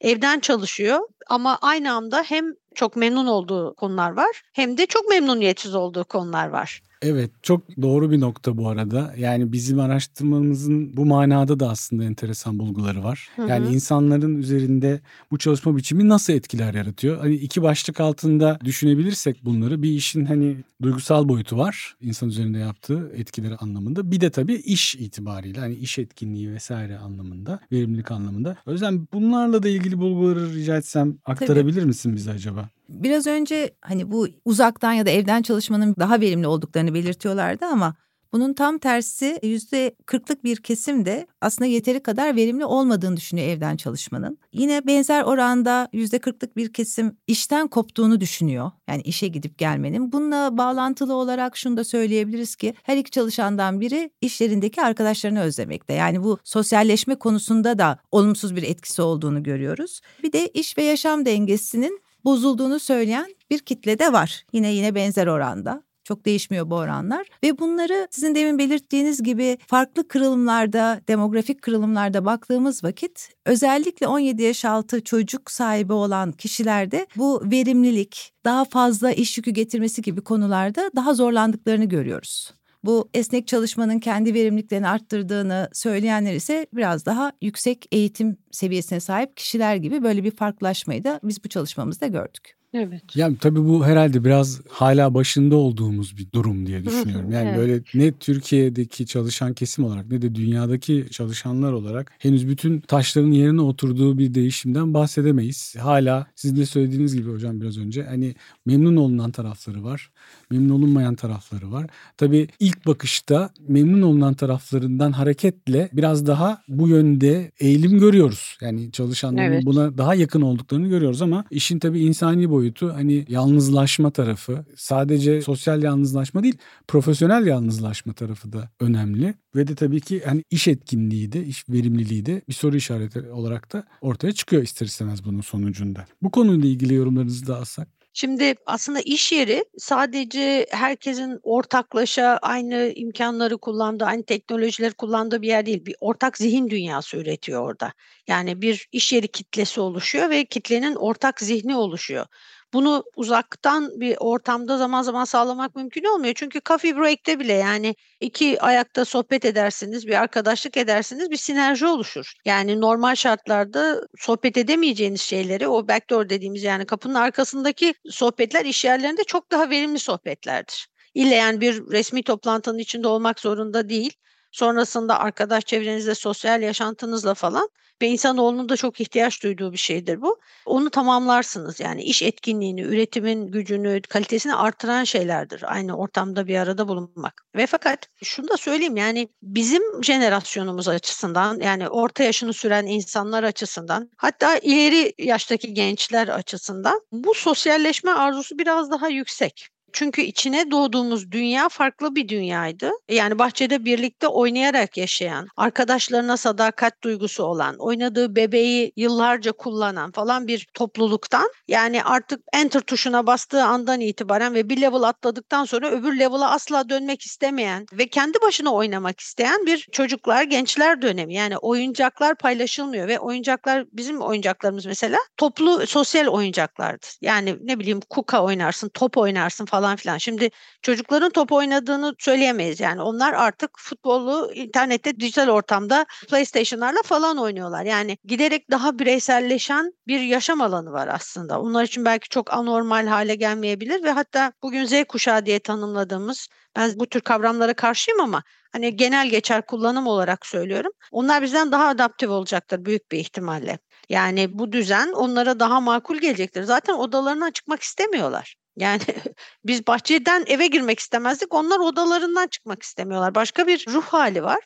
evden 0.00 0.40
çalışıyor 0.40 1.00
ama 1.26 1.58
aynı 1.62 1.92
anda 1.92 2.22
hem 2.22 2.44
çok 2.74 2.96
memnun 2.96 3.26
olduğu 3.26 3.74
konular 3.74 4.10
var 4.10 4.42
hem 4.52 4.78
de 4.78 4.86
çok 4.86 5.08
memnuniyetsiz 5.08 5.74
olduğu 5.74 6.04
konular 6.04 6.48
var. 6.48 6.80
Evet 7.02 7.30
çok 7.42 7.82
doğru 7.82 8.10
bir 8.10 8.20
nokta 8.20 8.56
bu 8.56 8.68
arada. 8.68 9.14
Yani 9.18 9.52
bizim 9.52 9.80
araştırmamızın 9.80 10.96
bu 10.96 11.06
manada 11.06 11.60
da 11.60 11.70
aslında 11.70 12.04
enteresan 12.04 12.58
bulguları 12.58 13.04
var. 13.04 13.28
Hı 13.36 13.42
hı. 13.42 13.48
Yani 13.48 13.74
insanların 13.74 14.36
üzerinde 14.38 15.00
bu 15.30 15.38
çalışma 15.38 15.76
biçimi 15.76 16.08
nasıl 16.08 16.32
etkiler 16.32 16.74
yaratıyor? 16.74 17.18
Hani 17.18 17.34
iki 17.34 17.62
başlık 17.62 18.00
altında 18.00 18.58
düşünebilirsek 18.64 19.44
bunları 19.44 19.82
bir 19.82 19.90
işin 19.90 20.24
hani 20.24 20.56
duygusal 20.82 21.28
boyutu 21.28 21.58
var. 21.58 21.96
insan 22.00 22.28
üzerinde 22.28 22.58
yaptığı 22.58 23.12
etkileri 23.14 23.56
anlamında. 23.56 24.10
Bir 24.10 24.20
de 24.20 24.30
tabii 24.30 24.54
iş 24.54 24.94
itibariyle 24.94 25.60
hani 25.60 25.74
iş 25.74 25.98
etkinliği 25.98 26.52
vesaire 26.52 26.98
anlamında, 26.98 27.60
verimlilik 27.72 28.10
anlamında. 28.10 28.56
O 28.66 28.72
yüzden 28.72 29.08
bunlarla 29.12 29.62
da 29.62 29.68
ilgili 29.68 29.98
bulguları 29.98 30.54
rica 30.54 30.76
etsem 30.76 31.18
aktarabilir 31.24 31.80
tabii. 31.80 31.86
misin 31.86 32.16
bize 32.16 32.30
acaba? 32.30 32.68
Biraz 32.88 33.26
önce 33.26 33.74
hani 33.80 34.10
bu 34.10 34.28
uzaktan 34.44 34.92
ya 34.92 35.06
da 35.06 35.10
evden 35.10 35.42
çalışmanın 35.42 35.94
daha 35.98 36.20
verimli 36.20 36.46
olduklarını 36.46 36.94
belirtiyorlardı 36.94 37.66
ama 37.66 37.94
bunun 38.32 38.54
tam 38.54 38.78
tersi 38.78 39.38
yüzde 39.42 39.94
kırklık 40.06 40.44
bir 40.44 40.56
kesim 40.56 41.04
de 41.04 41.26
aslında 41.40 41.70
yeteri 41.70 42.02
kadar 42.02 42.36
verimli 42.36 42.64
olmadığını 42.64 43.16
düşünüyor 43.16 43.48
evden 43.48 43.76
çalışmanın. 43.76 44.38
Yine 44.52 44.86
benzer 44.86 45.22
oranda 45.22 45.88
yüzde 45.92 46.18
kırklık 46.18 46.56
bir 46.56 46.72
kesim 46.72 47.16
işten 47.26 47.68
koptuğunu 47.68 48.20
düşünüyor. 48.20 48.70
Yani 48.88 49.02
işe 49.02 49.28
gidip 49.28 49.58
gelmenin. 49.58 50.12
Bununla 50.12 50.58
bağlantılı 50.58 51.14
olarak 51.14 51.56
şunu 51.56 51.76
da 51.76 51.84
söyleyebiliriz 51.84 52.56
ki 52.56 52.74
her 52.82 52.96
iki 52.96 53.10
çalışandan 53.10 53.80
biri 53.80 54.10
işlerindeki 54.20 54.82
arkadaşlarını 54.82 55.40
özlemekte. 55.40 55.92
Yani 55.92 56.22
bu 56.22 56.38
sosyalleşme 56.44 57.14
konusunda 57.14 57.78
da 57.78 57.98
olumsuz 58.12 58.56
bir 58.56 58.62
etkisi 58.62 59.02
olduğunu 59.02 59.42
görüyoruz. 59.42 60.00
Bir 60.22 60.32
de 60.32 60.48
iş 60.48 60.78
ve 60.78 60.82
yaşam 60.82 61.26
dengesinin 61.26 62.05
bozulduğunu 62.26 62.78
söyleyen 62.78 63.26
bir 63.50 63.58
kitle 63.58 63.98
de 63.98 64.12
var. 64.12 64.44
Yine 64.52 64.72
yine 64.72 64.94
benzer 64.94 65.26
oranda. 65.26 65.82
Çok 66.04 66.24
değişmiyor 66.24 66.70
bu 66.70 66.74
oranlar 66.74 67.26
ve 67.42 67.58
bunları 67.58 68.08
sizin 68.10 68.34
demin 68.34 68.58
belirttiğiniz 68.58 69.22
gibi 69.22 69.58
farklı 69.66 70.08
kırılımlarda, 70.08 71.00
demografik 71.08 71.62
kırılımlarda 71.62 72.24
baktığımız 72.24 72.84
vakit 72.84 73.28
özellikle 73.46 74.06
17 74.06 74.42
yaş 74.42 74.64
altı 74.64 75.04
çocuk 75.04 75.50
sahibi 75.50 75.92
olan 75.92 76.32
kişilerde 76.32 77.06
bu 77.16 77.42
verimlilik, 77.44 78.32
daha 78.44 78.64
fazla 78.64 79.12
iş 79.12 79.38
yükü 79.38 79.50
getirmesi 79.50 80.02
gibi 80.02 80.20
konularda 80.20 80.90
daha 80.96 81.14
zorlandıklarını 81.14 81.84
görüyoruz. 81.84 82.52
Bu 82.86 83.08
esnek 83.14 83.48
çalışmanın 83.48 83.98
kendi 83.98 84.34
verimliliklerini 84.34 84.88
arttırdığını 84.88 85.68
söyleyenler 85.72 86.34
ise 86.34 86.66
biraz 86.72 87.06
daha 87.06 87.32
yüksek 87.42 87.86
eğitim 87.92 88.36
seviyesine 88.50 89.00
sahip 89.00 89.36
kişiler 89.36 89.76
gibi 89.76 90.02
böyle 90.02 90.24
bir 90.24 90.30
farklılaşmayı 90.30 91.04
da 91.04 91.20
biz 91.24 91.44
bu 91.44 91.48
çalışmamızda 91.48 92.06
gördük. 92.06 92.56
Evet. 92.74 93.02
Yani 93.14 93.36
tabii 93.40 93.64
bu 93.64 93.86
herhalde 93.86 94.24
biraz 94.24 94.60
hala 94.68 95.14
başında 95.14 95.56
olduğumuz 95.56 96.16
bir 96.16 96.32
durum 96.32 96.66
diye 96.66 96.84
düşünüyorum. 96.84 97.30
Yani 97.30 97.48
evet. 97.48 97.58
böyle 97.58 97.82
ne 97.94 98.12
Türkiye'deki 98.12 99.06
çalışan 99.06 99.54
kesim 99.54 99.84
olarak 99.84 100.10
ne 100.10 100.22
de 100.22 100.34
dünyadaki 100.34 101.06
çalışanlar 101.10 101.72
olarak 101.72 102.12
henüz 102.18 102.48
bütün 102.48 102.80
taşların 102.80 103.30
yerine 103.30 103.60
oturduğu 103.60 104.18
bir 104.18 104.34
değişimden 104.34 104.94
bahsedemeyiz. 104.94 105.74
Hala 105.78 106.26
sizin 106.34 106.56
de 106.56 106.66
söylediğiniz 106.66 107.16
gibi 107.16 107.30
hocam 107.30 107.60
biraz 107.60 107.78
önce 107.78 108.02
hani 108.02 108.34
memnun 108.66 108.96
olunan 108.96 109.30
tarafları 109.30 109.84
var, 109.84 110.10
memnun 110.50 110.74
olunmayan 110.74 111.14
tarafları 111.14 111.72
var. 111.72 111.86
Tabii 112.16 112.48
ilk 112.60 112.86
bakışta 112.86 113.50
memnun 113.68 114.02
olunan 114.02 114.34
taraflarından 114.34 115.12
hareketle 115.12 115.88
biraz 115.92 116.26
daha 116.26 116.62
bu 116.68 116.88
yönde 116.88 117.52
eğilim 117.60 117.98
görüyoruz. 117.98 118.58
Yani 118.60 118.92
çalışanların 118.92 119.52
evet. 119.52 119.66
buna 119.66 119.98
daha 119.98 120.14
yakın 120.14 120.40
olduklarını 120.40 120.88
görüyoruz 120.88 121.22
ama 121.22 121.44
işin 121.50 121.78
tabii 121.78 122.00
insani 122.00 122.50
boyutu 122.50 122.94
hani 122.94 123.24
yalnızlaşma 123.28 124.10
tarafı 124.10 124.64
sadece 124.76 125.42
sosyal 125.42 125.82
yalnızlaşma 125.82 126.42
değil 126.42 126.56
profesyonel 126.88 127.46
yalnızlaşma 127.46 128.12
tarafı 128.12 128.52
da 128.52 128.70
önemli. 128.80 129.34
Ve 129.56 129.66
de 129.66 129.74
tabii 129.74 130.00
ki 130.00 130.22
hani 130.26 130.42
iş 130.50 130.68
etkinliği 130.68 131.32
de 131.32 131.44
iş 131.44 131.68
verimliliği 131.68 132.26
de 132.26 132.42
bir 132.48 132.54
soru 132.54 132.76
işareti 132.76 133.20
olarak 133.20 133.72
da 133.72 133.84
ortaya 134.00 134.32
çıkıyor 134.32 134.62
ister 134.62 134.86
istemez 134.86 135.24
bunun 135.24 135.40
sonucunda. 135.40 136.06
Bu 136.22 136.30
konuyla 136.30 136.68
ilgili 136.68 136.94
yorumlarınızı 136.94 137.46
da 137.46 137.56
alsak. 137.56 137.95
Şimdi 138.18 138.54
aslında 138.66 139.00
iş 139.00 139.32
yeri 139.32 139.64
sadece 139.78 140.66
herkesin 140.70 141.40
ortaklaşa 141.42 142.38
aynı 142.42 142.92
imkanları 142.96 143.58
kullandığı, 143.58 144.04
aynı 144.04 144.22
teknolojileri 144.24 144.94
kullandığı 144.94 145.42
bir 145.42 145.48
yer 145.48 145.66
değil. 145.66 145.86
Bir 145.86 145.96
ortak 146.00 146.38
zihin 146.38 146.70
dünyası 146.70 147.16
üretiyor 147.16 147.62
orada. 147.70 147.92
Yani 148.26 148.62
bir 148.62 148.88
iş 148.92 149.12
yeri 149.12 149.28
kitlesi 149.28 149.80
oluşuyor 149.80 150.30
ve 150.30 150.44
kitlenin 150.44 150.94
ortak 150.94 151.40
zihni 151.40 151.76
oluşuyor. 151.76 152.26
Bunu 152.72 153.04
uzaktan 153.16 154.00
bir 154.00 154.16
ortamda 154.20 154.78
zaman 154.78 155.02
zaman 155.02 155.24
sağlamak 155.24 155.76
mümkün 155.76 156.04
olmuyor. 156.04 156.34
Çünkü 156.36 156.60
coffee 156.68 156.96
break'te 156.96 157.38
bile 157.38 157.52
yani 157.52 157.94
iki 158.20 158.60
ayakta 158.62 159.04
sohbet 159.04 159.44
edersiniz, 159.44 160.06
bir 160.06 160.14
arkadaşlık 160.20 160.76
edersiniz, 160.76 161.30
bir 161.30 161.36
sinerji 161.36 161.86
oluşur. 161.86 162.32
Yani 162.44 162.80
normal 162.80 163.14
şartlarda 163.14 164.00
sohbet 164.18 164.56
edemeyeceğiniz 164.56 165.20
şeyleri 165.20 165.68
o 165.68 165.88
backdoor 165.88 166.28
dediğimiz 166.28 166.62
yani 166.62 166.86
kapının 166.86 167.14
arkasındaki 167.14 167.94
sohbetler 168.10 168.64
iş 168.64 168.84
yerlerinde 168.84 169.24
çok 169.24 169.50
daha 169.52 169.70
verimli 169.70 169.98
sohbetlerdir. 169.98 170.88
İlle 171.14 171.34
yani 171.34 171.60
bir 171.60 171.82
resmi 171.90 172.22
toplantının 172.22 172.78
içinde 172.78 173.08
olmak 173.08 173.40
zorunda 173.40 173.88
değil. 173.88 174.12
Sonrasında 174.56 175.20
arkadaş 175.20 175.64
çevrenizde, 175.64 176.14
sosyal 176.14 176.62
yaşantınızla 176.62 177.34
falan 177.34 177.68
ve 178.02 178.08
insanoğlunun 178.08 178.68
da 178.68 178.76
çok 178.76 179.00
ihtiyaç 179.00 179.42
duyduğu 179.42 179.72
bir 179.72 179.76
şeydir 179.76 180.22
bu. 180.22 180.40
Onu 180.66 180.90
tamamlarsınız 180.90 181.80
yani 181.80 182.02
iş 182.02 182.22
etkinliğini, 182.22 182.80
üretimin 182.80 183.46
gücünü, 183.46 184.02
kalitesini 184.02 184.54
artıran 184.54 185.04
şeylerdir. 185.04 185.72
Aynı 185.72 185.96
ortamda 185.96 186.46
bir 186.46 186.56
arada 186.58 186.88
bulunmak. 186.88 187.42
Ve 187.56 187.66
fakat 187.66 188.08
şunu 188.24 188.48
da 188.48 188.56
söyleyeyim 188.56 188.96
yani 188.96 189.28
bizim 189.42 190.04
jenerasyonumuz 190.04 190.88
açısından 190.88 191.60
yani 191.60 191.88
orta 191.88 192.22
yaşını 192.22 192.52
süren 192.52 192.86
insanlar 192.86 193.42
açısından 193.42 194.10
hatta 194.16 194.58
ileri 194.58 195.14
yaştaki 195.18 195.74
gençler 195.74 196.28
açısından 196.28 197.00
bu 197.12 197.34
sosyalleşme 197.34 198.10
arzusu 198.10 198.58
biraz 198.58 198.90
daha 198.90 199.08
yüksek. 199.08 199.75
Çünkü 199.92 200.22
içine 200.22 200.70
doğduğumuz 200.70 201.32
dünya 201.32 201.68
farklı 201.68 202.14
bir 202.14 202.28
dünyaydı. 202.28 202.90
Yani 203.08 203.38
bahçede 203.38 203.84
birlikte 203.84 204.28
oynayarak 204.28 204.96
yaşayan, 204.96 205.48
arkadaşlarına 205.56 206.36
sadakat 206.36 207.02
duygusu 207.02 207.44
olan, 207.44 207.76
oynadığı 207.78 208.36
bebeği 208.36 208.92
yıllarca 208.96 209.52
kullanan 209.52 210.12
falan 210.12 210.46
bir 210.46 210.66
topluluktan 210.74 211.50
yani 211.68 212.02
artık 212.02 212.40
enter 212.52 212.80
tuşuna 212.80 213.26
bastığı 213.26 213.64
andan 213.64 214.00
itibaren 214.00 214.54
ve 214.54 214.68
bir 214.68 214.80
level 214.80 215.02
atladıktan 215.02 215.64
sonra 215.64 215.90
öbür 215.90 216.18
level'a 216.18 216.50
asla 216.50 216.88
dönmek 216.88 217.22
istemeyen 217.22 217.86
ve 217.92 218.08
kendi 218.08 218.40
başına 218.42 218.74
oynamak 218.74 219.20
isteyen 219.20 219.66
bir 219.66 219.88
çocuklar, 219.92 220.42
gençler 220.42 221.02
dönemi. 221.02 221.34
Yani 221.34 221.58
oyuncaklar 221.58 222.34
paylaşılmıyor 222.34 223.08
ve 223.08 223.18
oyuncaklar 223.18 223.84
bizim 223.92 224.20
oyuncaklarımız 224.20 224.86
mesela 224.86 225.18
toplu 225.36 225.86
sosyal 225.86 226.26
oyuncaklardı. 226.26 227.06
Yani 227.20 227.56
ne 227.60 227.78
bileyim 227.78 228.00
kuka 228.10 228.44
oynarsın, 228.44 228.88
top 228.88 229.16
oynarsın 229.16 229.64
falan 229.64 229.75
falan 229.76 229.96
filan. 229.96 230.18
Şimdi 230.18 230.50
çocukların 230.82 231.30
top 231.30 231.52
oynadığını 231.52 232.14
söyleyemeyiz. 232.18 232.80
Yani 232.80 233.02
onlar 233.02 233.32
artık 233.32 233.70
futbolu 233.78 234.52
internette, 234.54 235.20
dijital 235.20 235.48
ortamda 235.48 236.06
PlayStation'larla 236.28 237.02
falan 237.02 237.38
oynuyorlar. 237.38 237.84
Yani 237.84 238.18
giderek 238.24 238.70
daha 238.70 238.98
bireyselleşen 238.98 239.92
bir 240.06 240.20
yaşam 240.20 240.60
alanı 240.60 240.92
var 240.92 241.08
aslında. 241.08 241.60
Onlar 241.60 241.84
için 241.84 242.04
belki 242.04 242.28
çok 242.28 242.52
anormal 242.52 243.06
hale 243.06 243.34
gelmeyebilir 243.34 244.04
ve 244.04 244.10
hatta 244.10 244.52
bugün 244.62 244.84
Z 244.84 245.04
kuşağı 245.08 245.46
diye 245.46 245.58
tanımladığımız 245.58 246.48
ben 246.76 246.92
bu 246.96 247.06
tür 247.06 247.20
kavramlara 247.20 247.74
karşıyım 247.74 248.20
ama 248.20 248.42
hani 248.72 248.96
genel 248.96 249.28
geçer 249.30 249.66
kullanım 249.66 250.06
olarak 250.06 250.46
söylüyorum. 250.46 250.92
Onlar 251.12 251.42
bizden 251.42 251.72
daha 251.72 251.88
adaptif 251.88 252.30
olacaktır 252.30 252.84
büyük 252.84 253.12
bir 253.12 253.18
ihtimalle. 253.18 253.78
Yani 254.08 254.58
bu 254.58 254.72
düzen 254.72 255.12
onlara 255.12 255.60
daha 255.60 255.80
makul 255.80 256.16
gelecektir. 256.18 256.62
Zaten 256.62 256.94
odalarından 256.94 257.50
çıkmak 257.50 257.82
istemiyorlar. 257.82 258.56
Yani 258.76 259.02
biz 259.64 259.86
bahçeden 259.86 260.44
eve 260.46 260.66
girmek 260.66 260.98
istemezdik. 260.98 261.54
Onlar 261.54 261.78
odalarından 261.78 262.46
çıkmak 262.46 262.82
istemiyorlar. 262.82 263.34
Başka 263.34 263.66
bir 263.66 263.84
ruh 263.88 264.04
hali 264.04 264.42
var. 264.42 264.60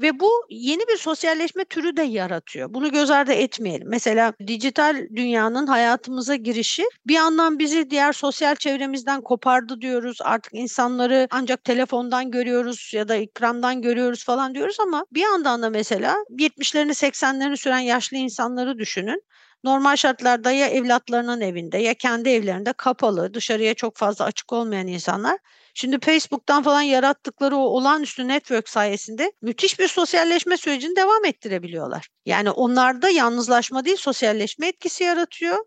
Ve 0.00 0.20
bu 0.20 0.30
yeni 0.50 0.82
bir 0.88 0.96
sosyalleşme 0.96 1.64
türü 1.64 1.96
de 1.96 2.02
yaratıyor. 2.02 2.74
Bunu 2.74 2.90
göz 2.92 3.10
ardı 3.10 3.32
etmeyelim. 3.32 3.88
Mesela 3.90 4.32
dijital 4.46 4.96
dünyanın 5.16 5.66
hayatımıza 5.66 6.36
girişi 6.36 6.84
bir 7.06 7.14
yandan 7.14 7.58
bizi 7.58 7.90
diğer 7.90 8.12
sosyal 8.12 8.54
çevremizden 8.56 9.20
kopardı 9.20 9.80
diyoruz. 9.80 10.18
Artık 10.22 10.54
insanları 10.54 11.28
ancak 11.30 11.64
telefondan 11.64 12.30
görüyoruz 12.30 12.90
ya 12.94 13.08
da 13.08 13.14
ekrandan 13.16 13.82
görüyoruz 13.82 14.24
falan 14.24 14.54
diyoruz 14.54 14.76
ama 14.80 15.06
bir 15.12 15.20
yandan 15.20 15.62
da 15.62 15.70
mesela 15.70 16.16
70'lerini 16.30 16.94
80'lerini 16.94 17.56
süren 17.56 17.78
yaşlı 17.78 18.16
insanları 18.16 18.78
düşünün. 18.78 19.22
Normal 19.64 19.96
şartlarda 19.96 20.50
ya 20.50 20.66
evlatlarının 20.66 21.40
evinde 21.40 21.78
ya 21.78 21.94
kendi 21.94 22.28
evlerinde 22.28 22.72
kapalı, 22.72 23.34
dışarıya 23.34 23.74
çok 23.74 23.96
fazla 23.96 24.24
açık 24.24 24.52
olmayan 24.52 24.86
insanlar 24.86 25.38
Şimdi 25.76 26.00
Facebook'tan 26.00 26.62
falan 26.62 26.82
yarattıkları 26.82 27.56
o 27.56 27.60
olağanüstü 27.60 28.28
network 28.28 28.68
sayesinde 28.68 29.32
müthiş 29.42 29.78
bir 29.78 29.88
sosyalleşme 29.88 30.56
sürecini 30.56 30.96
devam 30.96 31.24
ettirebiliyorlar. 31.24 32.08
Yani 32.26 32.50
onlarda 32.50 33.08
yalnızlaşma 33.08 33.84
değil 33.84 33.96
sosyalleşme 33.96 34.66
etkisi 34.68 35.04
yaratıyor. 35.04 35.58